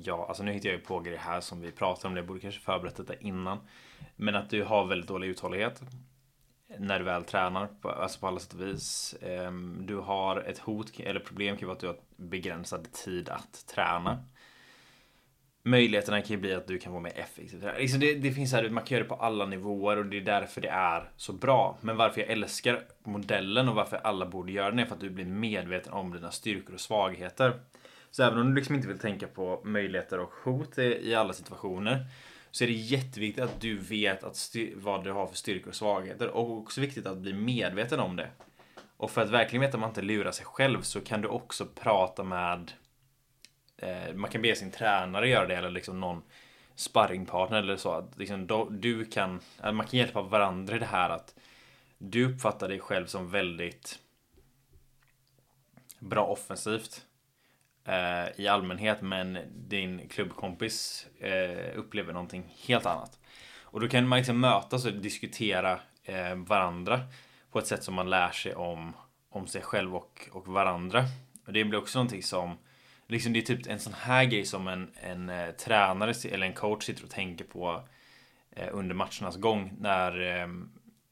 Ja, 0.04 0.26
alltså 0.28 0.44
nu 0.44 0.52
hittar 0.52 0.70
jag 0.70 0.78
ju 0.78 0.86
på 0.86 1.00
grejer 1.00 1.20
här 1.20 1.42
som 1.42 1.62
vi 1.62 1.72
pratar 1.72 2.10
om. 2.10 2.16
Jag 2.16 2.26
borde 2.26 2.40
kanske 2.40 2.62
förberett 2.62 2.96
detta 2.96 3.16
innan. 3.16 3.60
Men 4.16 4.36
att 4.36 4.50
du 4.50 4.64
har 4.64 4.86
väldigt 4.86 5.08
dålig 5.08 5.28
uthållighet. 5.28 5.82
När 6.68 7.00
du 7.00 7.06
väl 7.06 7.24
tränar, 7.24 7.68
på, 7.82 7.90
alltså 7.90 8.20
på 8.20 8.28
alla 8.28 8.40
sätt 8.40 8.54
och 8.54 8.62
vis. 8.62 9.16
Ehm, 9.22 9.86
du 9.86 9.96
har 9.96 10.38
ett 10.42 10.60
hot 10.60 11.00
eller 11.00 11.20
problem 11.20 11.58
kan 11.58 11.68
vara 11.68 11.76
att 11.76 11.82
du 11.82 11.88
har 11.88 11.98
begränsad 12.16 12.92
tid 12.92 13.30
att 13.30 13.68
träna. 13.68 14.24
Möjligheterna 15.64 16.22
kan 16.22 16.30
ju 16.30 16.38
bli 16.38 16.54
att 16.54 16.68
du 16.68 16.80
kan 16.80 16.92
vara 16.92 17.04
mer 17.04 17.20
effektiv. 17.20 17.70
Liksom 17.78 18.00
det, 18.00 18.16
det 18.16 18.32
finns 18.32 18.54
här, 18.54 18.70
man 18.70 18.84
kan 18.84 18.96
göra 18.96 19.04
det 19.04 19.10
på 19.10 19.16
alla 19.16 19.46
nivåer 19.46 19.98
och 19.98 20.06
det 20.06 20.18
är 20.18 20.22
därför 20.22 20.62
det 20.62 20.70
är 20.70 21.10
så 21.16 21.34
bra. 21.34 21.78
Men 21.82 21.98
varför 21.98 22.22
jag 22.22 22.30
älskar 22.30 22.82
modellen 23.04 23.70
och 23.70 23.76
varför 23.76 23.98
alla 23.98 24.26
borde 24.26 24.52
göra 24.52 24.70
den 24.70 24.80
är 24.80 24.86
för 24.86 24.96
att 24.96 25.02
du 25.02 25.10
blir 25.10 25.26
medveten 25.26 25.94
om 25.94 26.14
dina 26.14 26.32
styrkor 26.32 26.74
och 26.74 26.80
svagheter. 26.80 27.60
Så 28.12 28.24
även 28.24 28.40
om 28.40 28.50
du 28.50 28.56
liksom 28.56 28.76
inte 28.76 28.88
vill 28.88 29.00
tänka 29.00 29.28
på 29.28 29.62
möjligheter 29.64 30.20
och 30.20 30.32
hot 30.44 30.78
i 30.78 31.16
alla 31.16 31.34
situationer 31.34 32.06
så 32.56 32.64
är 32.64 32.68
det 32.68 32.74
jätteviktigt 32.74 33.44
att 33.44 33.62
du 33.62 33.78
vet 33.78 34.24
att 34.24 34.56
vad 34.76 35.04
du 35.04 35.12
har 35.12 35.28
för 35.28 35.36
styrkor 35.36 35.70
och 35.70 35.76
svagheter 35.76 36.28
och 36.28 36.58
också 36.58 36.82
viktigt 36.82 37.06
att 37.06 37.18
bli 37.18 37.34
medveten 37.34 38.00
om 38.00 38.16
det. 38.16 38.30
Och 38.98 39.12
för 39.12 39.22
att 39.22 39.30
verkligen 39.30 39.62
veta 39.62 39.74
att 39.74 39.80
man 39.80 39.90
inte 39.90 40.02
lurar 40.02 40.32
sig 40.32 40.46
själv 40.46 40.82
så 40.82 41.02
kan 41.02 41.22
du 41.22 41.28
också 41.28 41.66
prata 41.66 42.24
med 42.24 42.72
eh, 43.78 44.14
man 44.14 44.32
kan 44.32 44.42
be 44.42 44.56
sin 44.56 44.72
tränare 44.72 45.30
göra 45.30 45.48
det 45.48 45.56
eller 45.56 45.70
liksom 45.70 46.00
någon 46.00 46.22
sparringpartner 46.76 47.58
eller 47.58 47.78
så. 47.78 47.92
Att 47.92 48.18
liksom, 48.18 48.48
då, 48.48 48.70
du 48.70 49.06
kan, 49.06 49.40
eh, 49.64 49.72
man 49.72 49.88
kan 49.88 50.00
hjälpa 50.00 50.22
varandra 50.22 50.76
i 50.76 50.80
det 50.80 50.86
här 50.86 51.10
att 51.10 51.36
du 51.98 52.34
uppfattar 52.34 52.68
dig 52.70 52.80
själv 52.80 53.06
som 53.06 53.30
väldigt 53.30 54.00
bra 56.00 56.26
offensivt 56.26 57.06
eh, 57.86 58.40
i 58.40 58.48
allmänhet 58.48 59.02
men 59.02 59.38
din 59.56 60.08
klubbkompis 60.08 61.08
eh, 61.20 61.78
upplever 61.78 62.14
någonting 62.14 62.56
helt 62.68 62.86
annat. 62.86 63.20
Och 63.62 63.80
då 63.82 63.88
kan 63.88 64.08
man 64.08 64.18
liksom 64.18 64.40
mötas 64.40 64.86
och 64.86 64.94
diskutera 64.94 65.80
eh, 66.04 66.36
varandra 66.36 67.02
på 67.52 67.60
ett 67.60 67.68
sätt 67.68 67.84
som 67.84 67.94
man 67.94 68.10
lär 68.10 68.32
sig 68.32 68.56
om, 68.56 68.94
om 69.30 69.48
sig 69.48 69.62
själv 69.62 69.96
och, 69.96 70.30
och 70.32 70.48
varandra. 70.48 71.04
Och 71.46 71.54
det 71.54 71.64
blir 71.64 71.80
också 71.80 72.00
någonting 72.00 72.24
som 72.24 72.58
Liksom 73.08 73.34
det 73.34 73.40
är 73.40 73.56
typ 73.56 73.68
en 73.68 73.80
sån 73.80 73.94
här 73.94 74.26
grej 74.26 74.46
som 74.46 74.68
en, 74.68 74.92
en 74.96 75.30
eh, 75.30 75.52
tränare 75.52 76.14
eller 76.32 76.48
en 76.48 76.54
coach 76.54 76.84
sitter 76.84 77.04
och 77.04 77.10
tänker 77.10 77.46
på 77.46 77.84
eh, 78.52 78.68
under 78.72 78.96
matchernas 78.96 79.38
gång 79.38 79.74
när, 79.80 80.22
eh, 80.22 80.48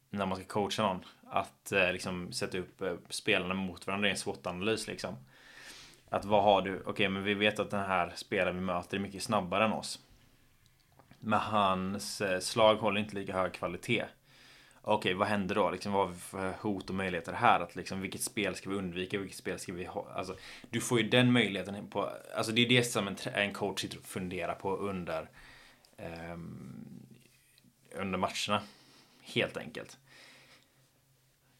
när 0.09 0.25
man 0.25 0.36
ska 0.36 0.45
coacha 0.45 0.83
någon. 0.83 1.05
Att 1.29 1.71
eh, 1.71 1.91
liksom 1.91 2.31
sätta 2.31 2.57
upp 2.57 2.81
eh, 2.81 2.93
spelarna 3.09 3.53
mot 3.53 3.88
varandra 3.88 4.07
i 4.07 4.12
en 4.12 4.17
SWOT-analys 4.17 4.88
liksom. 4.88 5.15
Att 6.13 6.26
vad 6.26 6.43
har 6.43 6.62
du? 6.62 6.76
Okej, 6.76 6.91
okay, 6.91 7.10
men 7.10 7.23
vi 7.23 7.34
vet 7.34 7.60
att 7.60 7.69
den 7.69 7.86
här 7.86 8.13
spelaren 8.15 8.56
vi 8.56 8.62
möter 8.62 8.97
är 8.97 9.02
mycket 9.02 9.23
snabbare 9.23 9.65
än 9.65 9.73
oss. 9.73 9.99
Men 11.19 11.39
hans 11.39 12.21
eh, 12.21 12.39
slag 12.39 12.76
håller 12.76 12.99
inte 12.99 13.15
lika 13.15 13.34
hög 13.34 13.54
kvalitet. 13.54 14.06
Okej, 14.82 14.95
okay, 14.95 15.13
vad 15.13 15.28
händer 15.28 15.56
då? 15.56 15.71
Liksom, 15.71 15.91
vad 15.91 16.08
har 16.08 16.13
vi 16.13 16.19
för 16.19 16.54
hot 16.62 16.89
och 16.89 16.95
möjligheter 16.95 17.34
här? 17.34 17.60
Att 17.60 17.76
liksom, 17.76 18.02
vilket 18.02 18.21
spel 18.21 18.56
ska 18.56 18.69
vi 18.69 18.76
undvika? 18.76 19.19
Vilket 19.19 19.38
spel 19.38 19.60
ska 19.60 19.73
vi 19.73 19.86
ha? 19.86 20.08
Alltså, 20.15 20.36
du 20.69 20.82
får 20.82 20.99
ju 20.99 21.10
den 21.10 21.32
möjligheten 21.32 21.88
på... 21.89 22.10
Alltså 22.36 22.52
det 22.52 22.62
är 22.65 22.69
det 22.69 22.84
som 22.84 23.08
en, 23.08 23.17
en 23.34 23.54
coach 23.54 23.82
sitter 23.82 23.97
och 23.97 24.06
funderar 24.06 24.56
på 24.56 24.78
under... 24.78 25.30
Eh, 25.97 26.38
under 27.95 28.17
matcherna. 28.17 28.62
Helt 29.21 29.58
enkelt. 29.58 29.97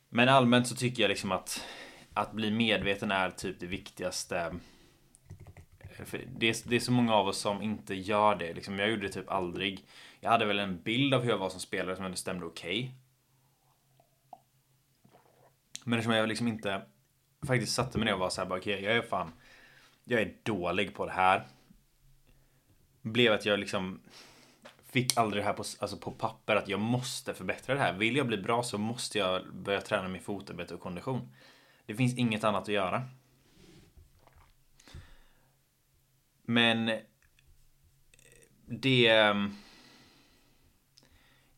Men 0.10 0.30
allmänt 0.30 0.68
så 0.68 0.76
tycker 0.76 1.04
jag 1.04 1.10
liksom 1.10 1.32
att 1.32 1.66
att 2.14 2.32
bli 2.32 2.52
medveten 2.52 3.12
är 3.12 3.30
typ 3.30 3.60
det 3.60 3.66
viktigaste. 3.66 4.56
Eh, 5.80 6.20
det 6.28 6.50
är, 6.50 6.70
det 6.70 6.76
är 6.76 6.80
så 6.80 6.92
många 6.92 7.14
av 7.14 7.28
oss 7.28 7.38
som 7.38 7.62
inte 7.62 7.96
gör 7.96 8.36
det. 8.36 8.54
Liksom, 8.54 8.80
jag 8.80 8.90
gjorde 8.90 9.08
det 9.08 9.14
typ 9.14 9.30
aldrig. 9.32 9.86
Jag 10.20 10.30
hade 10.30 10.46
väl 10.46 10.60
en 10.60 10.82
bild 10.82 11.14
av 11.14 11.22
hur 11.22 11.30
jag 11.30 11.38
var 11.38 11.50
som 11.50 11.60
spelare 11.60 11.96
som 11.96 12.06
ändå 12.06 12.18
stämde 12.18 12.46
okej. 12.46 12.80
Okay. 12.80 12.92
Men 15.84 16.00
eftersom 16.00 16.16
jag 16.16 16.30
liksom 16.30 16.48
inte 16.48 16.82
faktiskt 17.48 17.74
satte 17.74 17.98
mig 17.98 18.06
ner 18.06 18.14
och 18.14 18.20
var 18.20 18.30
såhär, 18.30 18.48
okej, 18.48 18.58
okay, 18.58 18.80
jag 18.82 18.96
är 18.96 19.02
fan, 19.02 19.34
jag 20.04 20.22
är 20.22 20.34
dålig 20.44 20.96
på 20.96 21.06
det 21.06 21.12
här. 21.12 21.48
Blev 23.02 23.34
att 23.34 23.46
jag 23.46 23.60
liksom 23.60 24.02
fick 24.94 25.18
aldrig 25.18 25.44
det 25.44 25.48
här 25.48 25.54
på, 25.54 25.64
alltså 25.80 25.98
på 25.98 26.12
papper 26.12 26.56
att 26.56 26.68
jag 26.68 26.80
måste 26.80 27.34
förbättra 27.34 27.76
det 27.76 27.82
här. 27.82 27.94
Vill 27.94 28.16
jag 28.16 28.28
bli 28.28 28.38
bra 28.38 28.64
så 28.64 28.78
måste 28.78 29.18
jag 29.18 29.54
börja 29.54 29.82
träna 29.82 30.08
min 30.08 30.22
fotarbete 30.22 30.74
och 30.74 30.80
kondition. 30.80 31.30
Det 31.86 31.96
finns 31.96 32.18
inget 32.18 32.44
annat 32.44 32.62
att 32.62 32.68
göra. 32.68 33.04
Men 36.46 36.92
det 38.66 39.08
ehm, 39.08 39.56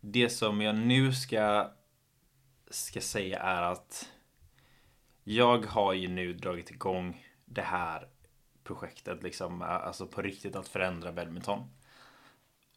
Det 0.08 0.30
som 0.30 0.62
jag 0.62 0.76
nu 0.76 1.14
ska 1.14 1.72
ska 2.70 3.02
säga 3.02 3.40
är 3.40 3.62
att 3.62 4.10
jag 5.24 5.66
har 5.66 5.94
ju 5.94 6.08
nu 6.08 6.34
dragit 6.34 6.72
igång 6.72 7.26
det 7.46 7.62
här 7.62 8.08
projektet 8.64 9.24
liksom, 9.24 9.62
alltså 9.62 10.08
på 10.08 10.22
riktigt 10.22 10.56
att 10.56 10.68
förändra 10.68 11.12
badminton. 11.12 11.60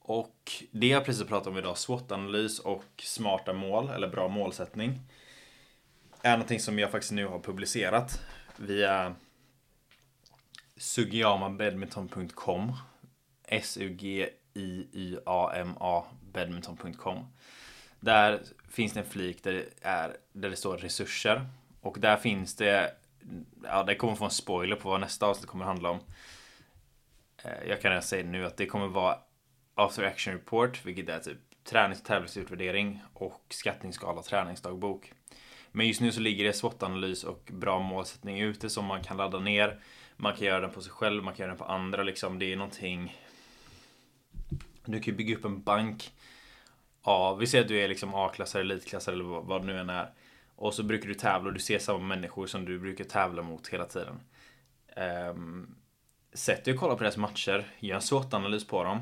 Och 0.00 0.52
det 0.70 0.86
jag 0.86 1.04
precis 1.04 1.28
pratat 1.28 1.46
om 1.46 1.58
idag, 1.58 1.76
SWOT-analys 1.76 2.58
och 2.58 2.84
smarta 2.96 3.52
mål, 3.52 3.88
eller 3.88 4.08
bra 4.08 4.28
målsättning 4.28 5.00
är 6.28 6.36
någonting 6.36 6.60
som 6.60 6.78
jag 6.78 6.90
faktiskt 6.90 7.12
nu 7.12 7.26
har 7.26 7.38
publicerat 7.38 8.20
via 8.56 9.14
sugiyamabadminton.com 10.76 12.72
S-U-G-I-Y-A-M-A 13.44 14.44
badminton.com 16.32 17.26
Där 18.00 18.42
finns 18.70 18.92
det 18.92 19.00
en 19.00 19.06
flik 19.06 19.42
där 19.42 19.52
det, 19.52 19.64
är, 19.82 20.16
där 20.32 20.50
det 20.50 20.56
står 20.56 20.76
resurser 20.76 21.46
och 21.80 21.96
där 22.00 22.16
finns 22.16 22.56
det 22.56 22.94
Ja, 23.62 23.82
det 23.82 23.94
kommer 23.94 24.14
få 24.14 24.24
en 24.24 24.30
spoiler 24.30 24.76
på 24.76 24.88
vad 24.88 25.00
nästa 25.00 25.26
avsnitt 25.26 25.46
kommer 25.46 25.64
handla 25.64 25.90
om. 25.90 26.00
Eh, 27.44 27.68
jag 27.68 27.80
kan 27.80 27.90
redan 27.90 28.02
säga 28.02 28.26
nu 28.26 28.46
att 28.46 28.56
det 28.56 28.66
kommer 28.66 28.88
vara 28.88 29.18
After 29.74 30.02
Action 30.02 30.34
Report, 30.34 30.86
vilket 30.86 31.08
är 31.08 31.18
typ 31.18 31.38
tränings 31.64 32.00
och 32.00 32.06
tävlingsutvärdering 32.06 33.02
och 33.14 33.44
skattningsskala 33.48 34.22
träningsdagbok. 34.22 35.12
Men 35.78 35.86
just 35.86 36.00
nu 36.00 36.12
så 36.12 36.20
ligger 36.20 36.44
det 36.44 36.52
SWOT-analys 36.52 37.24
och 37.24 37.50
bra 37.52 37.78
målsättning 37.78 38.40
ute 38.40 38.70
som 38.70 38.84
man 38.84 39.02
kan 39.02 39.16
ladda 39.16 39.38
ner. 39.38 39.80
Man 40.16 40.36
kan 40.36 40.46
göra 40.46 40.60
den 40.60 40.70
på 40.70 40.80
sig 40.80 40.92
själv, 40.92 41.24
man 41.24 41.34
kan 41.34 41.44
göra 41.44 41.50
den 41.50 41.58
på 41.58 41.64
andra 41.64 42.02
liksom. 42.02 42.38
Det 42.38 42.52
är 42.52 42.56
någonting... 42.56 43.16
Du 44.84 45.00
kan 45.00 45.12
ju 45.12 45.12
bygga 45.12 45.36
upp 45.36 45.44
en 45.44 45.62
bank 45.62 46.12
av, 47.02 47.38
vi 47.38 47.46
säger 47.46 47.64
att 47.64 47.68
du 47.68 47.80
är 47.80 47.88
liksom 47.88 48.14
A-klassare, 48.14 48.62
elitklassare 48.62 49.14
eller 49.14 49.24
vad 49.24 49.62
det 49.62 49.66
nu 49.66 49.78
än 49.78 49.90
är. 49.90 50.10
Och 50.56 50.74
så 50.74 50.82
brukar 50.82 51.08
du 51.08 51.14
tävla 51.14 51.48
och 51.48 51.54
du 51.54 51.60
ser 51.60 51.78
samma 51.78 51.98
människor 51.98 52.46
som 52.46 52.64
du 52.64 52.78
brukar 52.78 53.04
tävla 53.04 53.42
mot 53.42 53.68
hela 53.68 53.84
tiden. 53.84 54.20
Um, 55.30 55.76
Sätt 56.32 56.64
dig 56.64 56.74
och 56.74 56.80
kolla 56.80 56.96
på 56.96 57.02
deras 57.02 57.16
matcher, 57.16 57.64
gör 57.78 57.94
en 57.94 58.02
SWOT-analys 58.02 58.68
på 58.68 58.84
dem. 58.84 58.98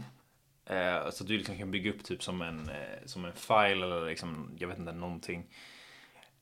Uh, 0.71 1.11
så 1.11 1.25
att 1.25 1.29
du 1.29 1.37
liksom 1.37 1.59
kan 1.59 1.71
bygga 1.71 1.91
upp 1.91 2.05
typ 2.05 2.23
som 2.23 2.43
en, 2.43 2.61
uh, 2.61 3.07
som 3.07 3.25
en 3.25 3.33
file 3.33 3.85
eller 3.85 4.07
liksom, 4.07 4.51
jag 4.59 4.69
vet 4.69 4.79
inte, 4.79 4.93
någonting. 4.93 5.47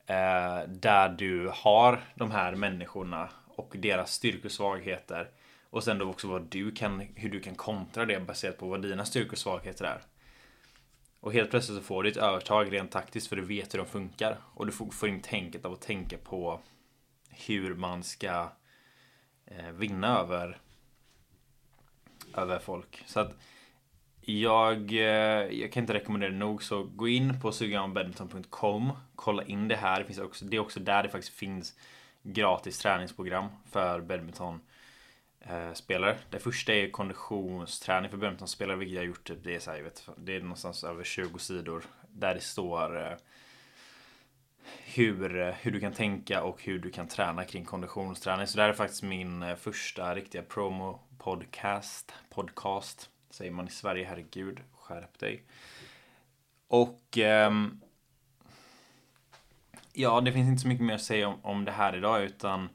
Eh, 0.07 0.67
där 0.67 1.09
du 1.09 1.51
har 1.53 2.03
de 2.15 2.31
här 2.31 2.55
människorna 2.55 3.29
och 3.47 3.75
deras 3.77 4.13
styrkor 4.13 4.45
och 4.45 4.51
svagheter. 4.51 5.29
Och 5.69 5.83
sen 5.83 5.97
då 5.97 6.09
också 6.09 6.27
vad 6.27 6.41
du 6.41 6.71
kan, 6.71 6.99
hur 7.15 7.29
du 7.29 7.39
kan 7.39 7.55
kontra 7.55 8.05
det 8.05 8.19
baserat 8.19 8.57
på 8.57 8.67
vad 8.67 8.81
dina 8.81 9.05
styrkor 9.05 9.31
och 9.31 9.37
svagheter 9.37 9.85
är. 9.85 10.01
Och 11.19 11.33
helt 11.33 11.49
plötsligt 11.49 11.77
så 11.77 11.83
får 11.83 12.03
du 12.03 12.09
ett 12.09 12.17
övertag 12.17 12.73
rent 12.73 12.91
taktiskt 12.91 13.27
för 13.27 13.35
du 13.35 13.45
vet 13.45 13.73
hur 13.73 13.79
de 13.79 13.87
funkar. 13.87 14.37
Och 14.53 14.65
du 14.65 14.71
får, 14.71 14.89
får 14.91 15.09
in 15.09 15.21
tänket 15.21 15.65
av 15.65 15.73
att 15.73 15.81
tänka 15.81 16.17
på 16.17 16.59
hur 17.29 17.75
man 17.75 18.03
ska 18.03 18.49
eh, 19.45 19.71
vinna 19.71 20.19
över, 20.19 20.57
över 22.33 22.59
folk. 22.59 23.03
Så 23.05 23.19
att 23.19 23.37
jag, 24.25 24.91
eh, 24.91 25.59
jag 25.59 25.71
kan 25.71 25.83
inte 25.83 25.93
rekommendera 25.93 26.31
det 26.31 26.37
nog 26.37 26.63
så 26.63 26.83
gå 26.83 27.07
in 27.07 27.41
på 27.41 27.51
suganbadminton.com 27.51 28.91
Kolla 29.15 29.43
in 29.43 29.67
det 29.67 29.75
här. 29.75 29.99
Det, 29.99 30.05
finns 30.05 30.19
också, 30.19 30.45
det 30.45 30.57
är 30.57 30.61
också 30.61 30.79
där 30.79 31.03
det 31.03 31.09
faktiskt 31.09 31.33
finns 31.33 31.75
gratis 32.23 32.79
träningsprogram 32.79 33.45
för 33.71 34.01
badminton. 34.01 34.61
spelare. 35.73 36.17
Det 36.29 36.39
första 36.39 36.73
är 36.73 36.89
konditionsträning 36.89 38.09
för 38.09 38.17
badmintonspelare, 38.17 38.77
vilket 38.77 38.95
jag 38.95 39.01
har 39.01 39.07
gjort. 39.07 39.23
Typ, 39.23 39.43
det, 39.43 39.55
är 39.55 39.59
så 39.59 39.71
här, 39.71 39.81
vet, 39.81 40.09
det 40.17 40.35
är 40.35 40.39
någonstans 40.39 40.83
över 40.83 41.03
20 41.03 41.39
sidor 41.39 41.83
där 42.09 42.35
det 42.35 42.41
står 42.41 42.97
eh, 42.97 43.17
hur, 44.85 45.41
eh, 45.41 45.53
hur 45.53 45.71
du 45.71 45.79
kan 45.79 45.93
tänka 45.93 46.43
och 46.43 46.63
hur 46.63 46.79
du 46.79 46.91
kan 46.91 47.07
träna 47.07 47.43
kring 47.43 47.65
konditionsträning. 47.65 48.47
Så 48.47 48.57
det 48.57 48.61
här 48.61 48.69
är 48.69 48.73
faktiskt 48.73 49.03
min 49.03 49.55
första 49.57 50.15
riktiga 50.15 50.41
promo 50.41 50.99
podcast. 51.17 52.13
Podcast 52.29 53.09
säger 53.35 53.51
man 53.51 53.67
i 53.67 53.71
Sverige, 53.71 54.05
herregud, 54.05 54.59
skärp 54.73 55.19
dig. 55.19 55.43
Och 56.67 57.17
ehm, 57.17 57.81
ja, 59.93 60.21
det 60.21 60.31
finns 60.31 60.49
inte 60.49 60.61
så 60.61 60.67
mycket 60.67 60.85
mer 60.85 60.95
att 60.95 61.01
säga 61.01 61.27
om, 61.27 61.45
om 61.45 61.65
det 61.65 61.71
här 61.71 61.95
idag 61.95 62.23
utan 62.23 62.69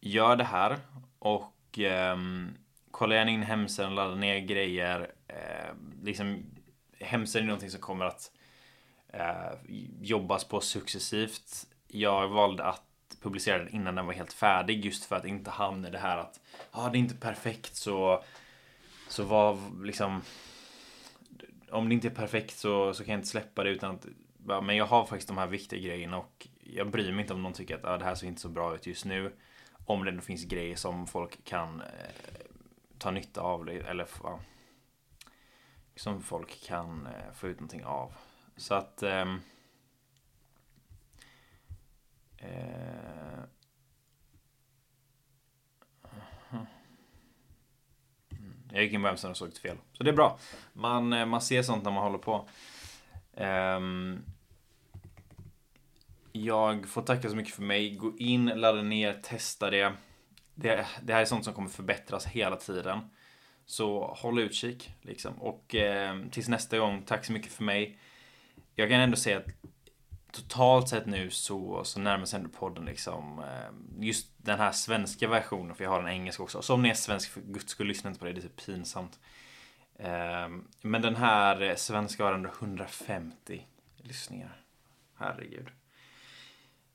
gör 0.00 0.36
det 0.36 0.44
här 0.44 0.78
och 1.18 1.78
ehm, 1.78 2.58
kolla 2.90 3.14
gärna 3.14 3.30
in 3.30 3.42
hemsidan, 3.42 3.94
ladda 3.94 4.14
ner 4.14 4.38
grejer. 4.38 5.12
Eh, 5.28 5.74
liksom, 6.02 6.44
hemsidan 7.00 7.44
är 7.44 7.46
någonting 7.46 7.70
som 7.70 7.80
kommer 7.80 8.04
att 8.04 8.30
eh, 9.08 9.52
jobbas 10.00 10.44
på 10.44 10.60
successivt. 10.60 11.66
Jag 11.88 12.28
valde 12.28 12.64
att 12.64 12.82
publicera 13.22 13.58
den 13.58 13.68
innan 13.68 13.94
den 13.94 14.06
var 14.06 14.12
helt 14.12 14.32
färdig 14.32 14.84
just 14.84 15.04
för 15.04 15.16
att 15.16 15.24
inte 15.24 15.50
hamna 15.50 15.88
i 15.88 15.90
det 15.90 15.98
här 15.98 16.18
att 16.18 16.40
ja, 16.56 16.66
ah, 16.70 16.88
det 16.88 16.98
är 16.98 17.00
inte 17.00 17.14
perfekt 17.14 17.76
så 17.76 18.24
så 19.12 19.24
vad 19.24 19.86
liksom 19.86 20.22
om 21.70 21.88
det 21.88 21.94
inte 21.94 22.08
är 22.08 22.14
perfekt 22.14 22.56
så, 22.56 22.94
så 22.94 23.04
kan 23.04 23.12
jag 23.12 23.18
inte 23.18 23.28
släppa 23.28 23.64
det 23.64 23.70
utan 23.70 23.94
att 23.94 24.06
men 24.62 24.76
jag 24.76 24.86
har 24.86 25.04
faktiskt 25.04 25.28
de 25.28 25.38
här 25.38 25.46
viktiga 25.46 25.80
grejerna 25.80 26.18
och 26.18 26.48
jag 26.60 26.90
bryr 26.90 27.12
mig 27.12 27.20
inte 27.20 27.34
om 27.34 27.42
någon 27.42 27.52
tycker 27.52 27.74
att 27.74 27.84
ah, 27.84 27.98
det 27.98 28.04
här 28.04 28.14
ser 28.14 28.26
inte 28.26 28.40
så 28.40 28.48
bra 28.48 28.74
ut 28.74 28.86
just 28.86 29.04
nu. 29.04 29.32
Om 29.86 30.04
det 30.04 30.10
ändå 30.10 30.22
finns 30.22 30.44
grejer 30.44 30.76
som 30.76 31.06
folk 31.06 31.44
kan 31.44 31.80
eh, 31.80 31.86
ta 32.98 33.10
nytta 33.10 33.40
av 33.40 33.68
eller 33.68 34.08
ja, 34.22 34.40
som 35.96 36.22
folk 36.22 36.64
kan 36.66 37.06
eh, 37.06 37.32
få 37.34 37.48
ut 37.48 37.60
någonting 37.60 37.84
av. 37.84 38.14
Så 38.56 38.74
att 38.74 39.02
ehm, 39.02 39.40
eh, 42.38 43.21
Jag 48.72 48.82
gick 48.82 48.92
in 48.92 49.02
på 49.02 49.08
hemsidan 49.08 49.30
och 49.30 49.36
såg 49.36 49.48
ett 49.48 49.58
fel. 49.58 49.76
Så 49.92 50.02
det 50.02 50.10
är 50.10 50.14
bra. 50.14 50.38
Man, 50.72 51.12
eh, 51.12 51.26
man 51.26 51.40
ser 51.40 51.62
sånt 51.62 51.84
när 51.84 51.90
man 51.90 52.02
håller 52.02 52.18
på. 52.18 52.48
Um, 53.34 54.24
jag 56.32 56.88
får 56.88 57.02
tacka 57.02 57.30
så 57.30 57.36
mycket 57.36 57.54
för 57.54 57.62
mig. 57.62 57.94
Gå 57.94 58.12
in, 58.18 58.46
ladda 58.46 58.82
ner, 58.82 59.12
testa 59.22 59.70
det. 59.70 59.92
det. 60.54 60.86
Det 61.02 61.12
här 61.12 61.20
är 61.20 61.24
sånt 61.24 61.44
som 61.44 61.54
kommer 61.54 61.68
förbättras 61.68 62.26
hela 62.26 62.56
tiden. 62.56 62.98
Så 63.66 64.14
håll 64.18 64.38
utkik 64.38 64.94
liksom. 65.02 65.34
Och 65.34 65.74
eh, 65.74 66.16
tills 66.30 66.48
nästa 66.48 66.78
gång, 66.78 67.02
tack 67.06 67.24
så 67.24 67.32
mycket 67.32 67.52
för 67.52 67.64
mig. 67.64 67.98
Jag 68.74 68.88
kan 68.88 69.00
ändå 69.00 69.16
säga 69.16 69.38
att 69.38 69.46
totalt 70.32 70.88
sett 70.88 71.06
nu 71.06 71.30
så, 71.30 71.84
så 71.84 72.00
närmar 72.00 72.24
sig 72.24 72.38
ändå 72.38 72.50
podden 72.50 72.84
liksom 72.84 73.38
eh, 73.38 74.04
just 74.04 74.28
den 74.36 74.58
här 74.58 74.72
svenska 74.72 75.28
versionen, 75.28 75.74
för 75.74 75.84
jag 75.84 75.90
har 75.90 76.00
en 76.00 76.08
engelska 76.08 76.42
också. 76.42 76.62
Så 76.62 76.74
om 76.74 76.82
ni 76.82 76.88
är 76.88 76.94
svensk, 76.94 77.30
för 77.30 77.40
guds 77.40 77.70
skull 77.70 77.86
lyssna 77.86 78.08
inte 78.08 78.20
på 78.20 78.26
det, 78.26 78.32
det 78.32 78.40
är 78.40 78.42
typ 78.42 78.66
pinsamt. 78.66 79.20
Ehm, 79.98 80.68
men 80.80 81.02
den 81.02 81.16
här 81.16 81.74
svenska 81.76 82.24
har 82.24 82.32
ändå 82.32 82.50
150 82.60 83.66
lyssningar. 83.96 84.56
Herregud. 85.18 85.68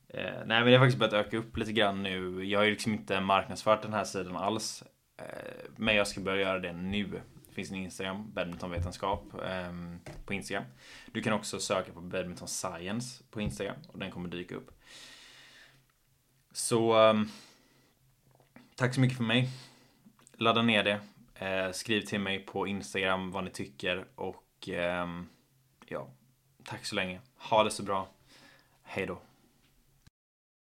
Eh, 0.09 0.33
nej 0.45 0.45
men 0.45 0.65
det 0.65 0.71
har 0.71 0.85
faktiskt 0.85 0.99
börjat 0.99 1.27
öka 1.27 1.37
upp 1.37 1.57
lite 1.57 1.73
grann 1.73 2.03
nu. 2.03 2.45
Jag 2.45 2.59
har 2.59 2.65
ju 2.65 2.71
liksom 2.71 2.93
inte 2.93 3.21
marknadsfört 3.21 3.81
den 3.81 3.93
här 3.93 4.03
sidan 4.03 4.35
alls. 4.35 4.83
Eh, 5.17 5.25
men 5.75 5.95
jag 5.95 6.07
ska 6.07 6.21
börja 6.21 6.41
göra 6.41 6.59
det 6.59 6.73
nu 6.73 7.21
finns 7.57 7.71
en 7.71 7.77
Instagram, 7.77 8.31
badmintonvetenskap 8.33 9.33
eh, 9.43 9.73
på 10.25 10.33
Instagram. 10.33 10.63
Du 11.11 11.21
kan 11.21 11.33
också 11.33 11.59
söka 11.59 11.91
på 11.91 12.01
badminton 12.01 12.47
science 12.47 13.23
på 13.31 13.41
Instagram 13.41 13.75
och 13.87 13.99
den 13.99 14.11
kommer 14.11 14.29
dyka 14.29 14.55
upp. 14.55 14.71
Så 16.51 17.09
eh, 17.09 17.21
tack 18.75 18.93
så 18.93 19.01
mycket 19.01 19.17
för 19.17 19.23
mig. 19.23 19.49
Ladda 20.33 20.61
ner 20.61 20.83
det. 20.83 20.99
Eh, 21.45 21.71
skriv 21.71 22.01
till 22.01 22.19
mig 22.19 22.39
på 22.39 22.67
Instagram 22.67 23.31
vad 23.31 23.43
ni 23.43 23.49
tycker 23.49 24.05
och 24.15 24.69
ehm, 24.69 25.29
ja, 25.85 26.09
tack 26.63 26.85
så 26.85 26.95
länge. 26.95 27.21
Ha 27.37 27.63
det 27.63 27.71
så 27.71 27.83
bra. 27.83 28.07
Hej 28.83 29.05
då. 29.05 29.21